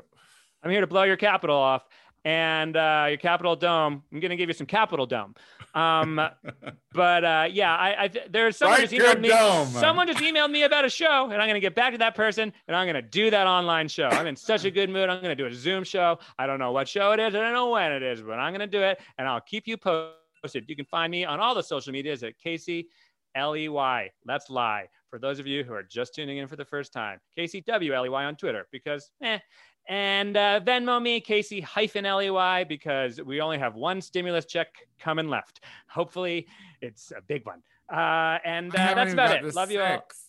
I'm 0.62 0.70
here 0.70 0.82
to 0.82 0.86
blow 0.86 1.02
your 1.02 1.16
capital 1.16 1.56
off 1.56 1.82
and 2.24 2.76
uh, 2.76 3.06
your 3.08 3.18
Capitol 3.18 3.54
Dome. 3.54 4.02
I'm 4.12 4.20
going 4.20 4.30
to 4.30 4.36
give 4.36 4.48
you 4.48 4.54
some 4.54 4.66
Capitol 4.66 5.06
Dome. 5.06 5.34
Um, 5.74 6.20
but 6.92 7.24
uh, 7.24 7.48
yeah, 7.50 7.74
I, 7.74 8.04
I 8.04 8.10
there's 8.30 8.56
someone 8.56 8.80
Right 8.80 8.88
just 8.88 9.02
emailed 9.02 9.20
me. 9.20 9.28
dome. 9.28 9.68
Someone 9.68 10.06
just 10.06 10.20
emailed 10.20 10.50
me 10.50 10.62
about 10.62 10.84
a 10.84 10.90
show, 10.90 11.24
and 11.30 11.34
I'm 11.40 11.48
going 11.48 11.54
to 11.54 11.60
get 11.60 11.74
back 11.74 11.92
to 11.92 11.98
that 11.98 12.14
person, 12.14 12.52
and 12.66 12.76
I'm 12.76 12.86
going 12.86 12.94
to 12.94 13.02
do 13.02 13.30
that 13.30 13.46
online 13.46 13.88
show. 13.88 14.08
I'm 14.08 14.26
in 14.26 14.36
such 14.36 14.64
a 14.64 14.70
good 14.70 14.88
mood. 14.88 15.08
I'm 15.08 15.22
going 15.22 15.36
to 15.36 15.42
do 15.42 15.46
a 15.46 15.52
Zoom 15.54 15.84
show. 15.84 16.18
I 16.38 16.46
don't 16.46 16.58
know 16.58 16.72
what 16.72 16.88
show 16.88 17.12
it 17.12 17.20
is. 17.20 17.34
I 17.34 17.40
don't 17.40 17.52
know 17.52 17.70
when 17.70 17.92
it 17.92 18.02
is, 18.02 18.22
but 18.22 18.38
I'm 18.38 18.52
going 18.52 18.60
to 18.60 18.66
do 18.66 18.82
it, 18.82 19.00
and 19.18 19.28
I'll 19.28 19.40
keep 19.40 19.66
you 19.66 19.76
posted. 19.76 20.64
You 20.68 20.76
can 20.76 20.86
find 20.86 21.10
me 21.10 21.24
on 21.24 21.40
all 21.40 21.54
the 21.54 21.62
social 21.62 21.92
medias 21.92 22.22
at 22.22 22.38
Casey 22.38 22.88
L 23.34 23.56
E 23.56 23.68
Y. 23.68 24.10
Let's 24.26 24.48
lie. 24.48 24.88
For 25.10 25.18
those 25.18 25.38
of 25.38 25.46
you 25.46 25.62
who 25.62 25.72
are 25.72 25.82
just 25.82 26.14
tuning 26.14 26.38
in 26.38 26.48
for 26.48 26.56
the 26.56 26.64
first 26.64 26.92
time, 26.92 27.18
Casey 27.36 27.60
W 27.62 27.92
L 27.92 28.06
E 28.06 28.08
Y 28.08 28.24
on 28.24 28.36
Twitter 28.36 28.66
because 28.72 29.10
eh. 29.22 29.38
And 29.88 30.36
uh, 30.36 30.60
Venmo 30.60 31.00
me, 31.00 31.20
Casey 31.20 31.60
hyphen 31.60 32.06
L 32.06 32.22
E 32.22 32.30
Y, 32.30 32.64
because 32.64 33.20
we 33.20 33.40
only 33.40 33.58
have 33.58 33.74
one 33.74 34.00
stimulus 34.00 34.46
check 34.46 34.68
coming 34.98 35.28
left. 35.28 35.60
Hopefully, 35.88 36.46
it's 36.80 37.12
a 37.16 37.20
big 37.20 37.44
one. 37.44 37.62
Uh, 37.92 38.38
and 38.44 38.74
uh, 38.74 38.94
that's 38.94 39.12
about 39.12 39.44
it. 39.44 39.54
Love 39.54 39.70
you 39.70 39.82
all. 39.82 39.98
six. 39.98 40.24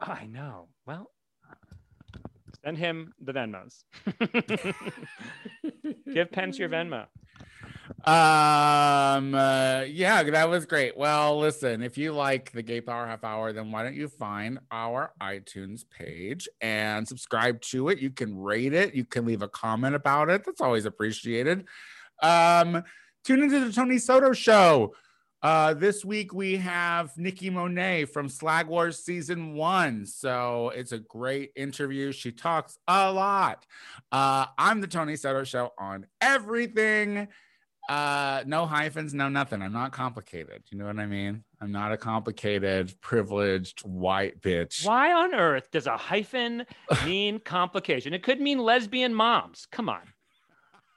I 0.00 0.26
know. 0.26 0.68
Well, 0.86 1.10
send 2.64 2.78
him 2.78 3.12
the 3.20 3.32
Venmos. 3.32 3.84
Give 6.14 6.30
Pence 6.30 6.58
your 6.58 6.68
Venmo. 6.68 7.06
Um. 8.04 9.34
uh, 9.34 9.82
yeah, 9.88 10.22
that 10.22 10.48
was 10.48 10.66
great. 10.66 10.96
Well, 10.96 11.38
listen, 11.38 11.82
if 11.82 11.98
you 11.98 12.12
like 12.12 12.52
the 12.52 12.62
Gay 12.62 12.80
Power 12.80 13.06
Half 13.06 13.24
Hour, 13.24 13.52
then 13.52 13.70
why 13.70 13.82
don't 13.82 13.96
you 13.96 14.08
find 14.08 14.58
our 14.70 15.12
iTunes 15.20 15.84
page 15.88 16.48
and 16.60 17.06
subscribe 17.06 17.60
to 17.62 17.88
it? 17.88 17.98
You 17.98 18.10
can 18.10 18.38
rate 18.38 18.72
it. 18.72 18.94
You 18.94 19.04
can 19.04 19.26
leave 19.26 19.42
a 19.42 19.48
comment 19.48 19.94
about 19.94 20.30
it. 20.30 20.44
That's 20.44 20.60
always 20.60 20.86
appreciated. 20.86 21.66
Um. 22.22 22.82
Tune 23.22 23.42
into 23.42 23.62
the 23.62 23.70
Tony 23.70 23.98
Soto 23.98 24.32
Show. 24.32 24.94
Uh, 25.42 25.74
this 25.74 26.04
week 26.04 26.32
we 26.32 26.56
have 26.56 27.16
Nikki 27.18 27.50
Monet 27.50 28.06
from 28.06 28.30
Slag 28.30 28.66
Wars 28.66 29.04
season 29.04 29.54
one. 29.54 30.06
So 30.06 30.70
it's 30.74 30.92
a 30.92 30.98
great 30.98 31.52
interview. 31.54 32.12
She 32.12 32.32
talks 32.32 32.78
a 32.88 33.12
lot. 33.12 33.66
Uh, 34.10 34.46
I'm 34.56 34.80
the 34.80 34.86
Tony 34.86 35.16
Soto 35.16 35.44
Show 35.44 35.72
on 35.78 36.06
everything. 36.22 37.28
Uh, 37.90 38.44
no 38.46 38.66
hyphens, 38.66 39.12
no 39.12 39.28
nothing. 39.28 39.60
I'm 39.60 39.72
not 39.72 39.90
complicated. 39.90 40.62
You 40.70 40.78
know 40.78 40.86
what 40.86 41.00
I 41.00 41.06
mean? 41.06 41.42
I'm 41.60 41.72
not 41.72 41.90
a 41.90 41.96
complicated, 41.96 42.94
privileged 43.00 43.80
white 43.80 44.40
bitch. 44.40 44.86
Why 44.86 45.12
on 45.12 45.34
earth 45.34 45.72
does 45.72 45.88
a 45.88 45.96
hyphen 45.96 46.66
mean 47.04 47.40
complication? 47.40 48.14
It 48.14 48.22
could 48.22 48.40
mean 48.40 48.60
lesbian 48.60 49.12
moms. 49.12 49.66
Come 49.72 49.88
on. 49.88 50.02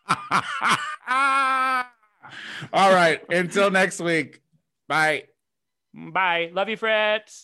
All 2.71 2.93
right. 2.93 3.21
Until 3.27 3.71
next 3.71 3.99
week. 3.99 4.41
Bye. 4.88 5.23
Bye. 5.95 6.51
Love 6.53 6.69
you, 6.69 6.77
Fritz. 6.77 7.41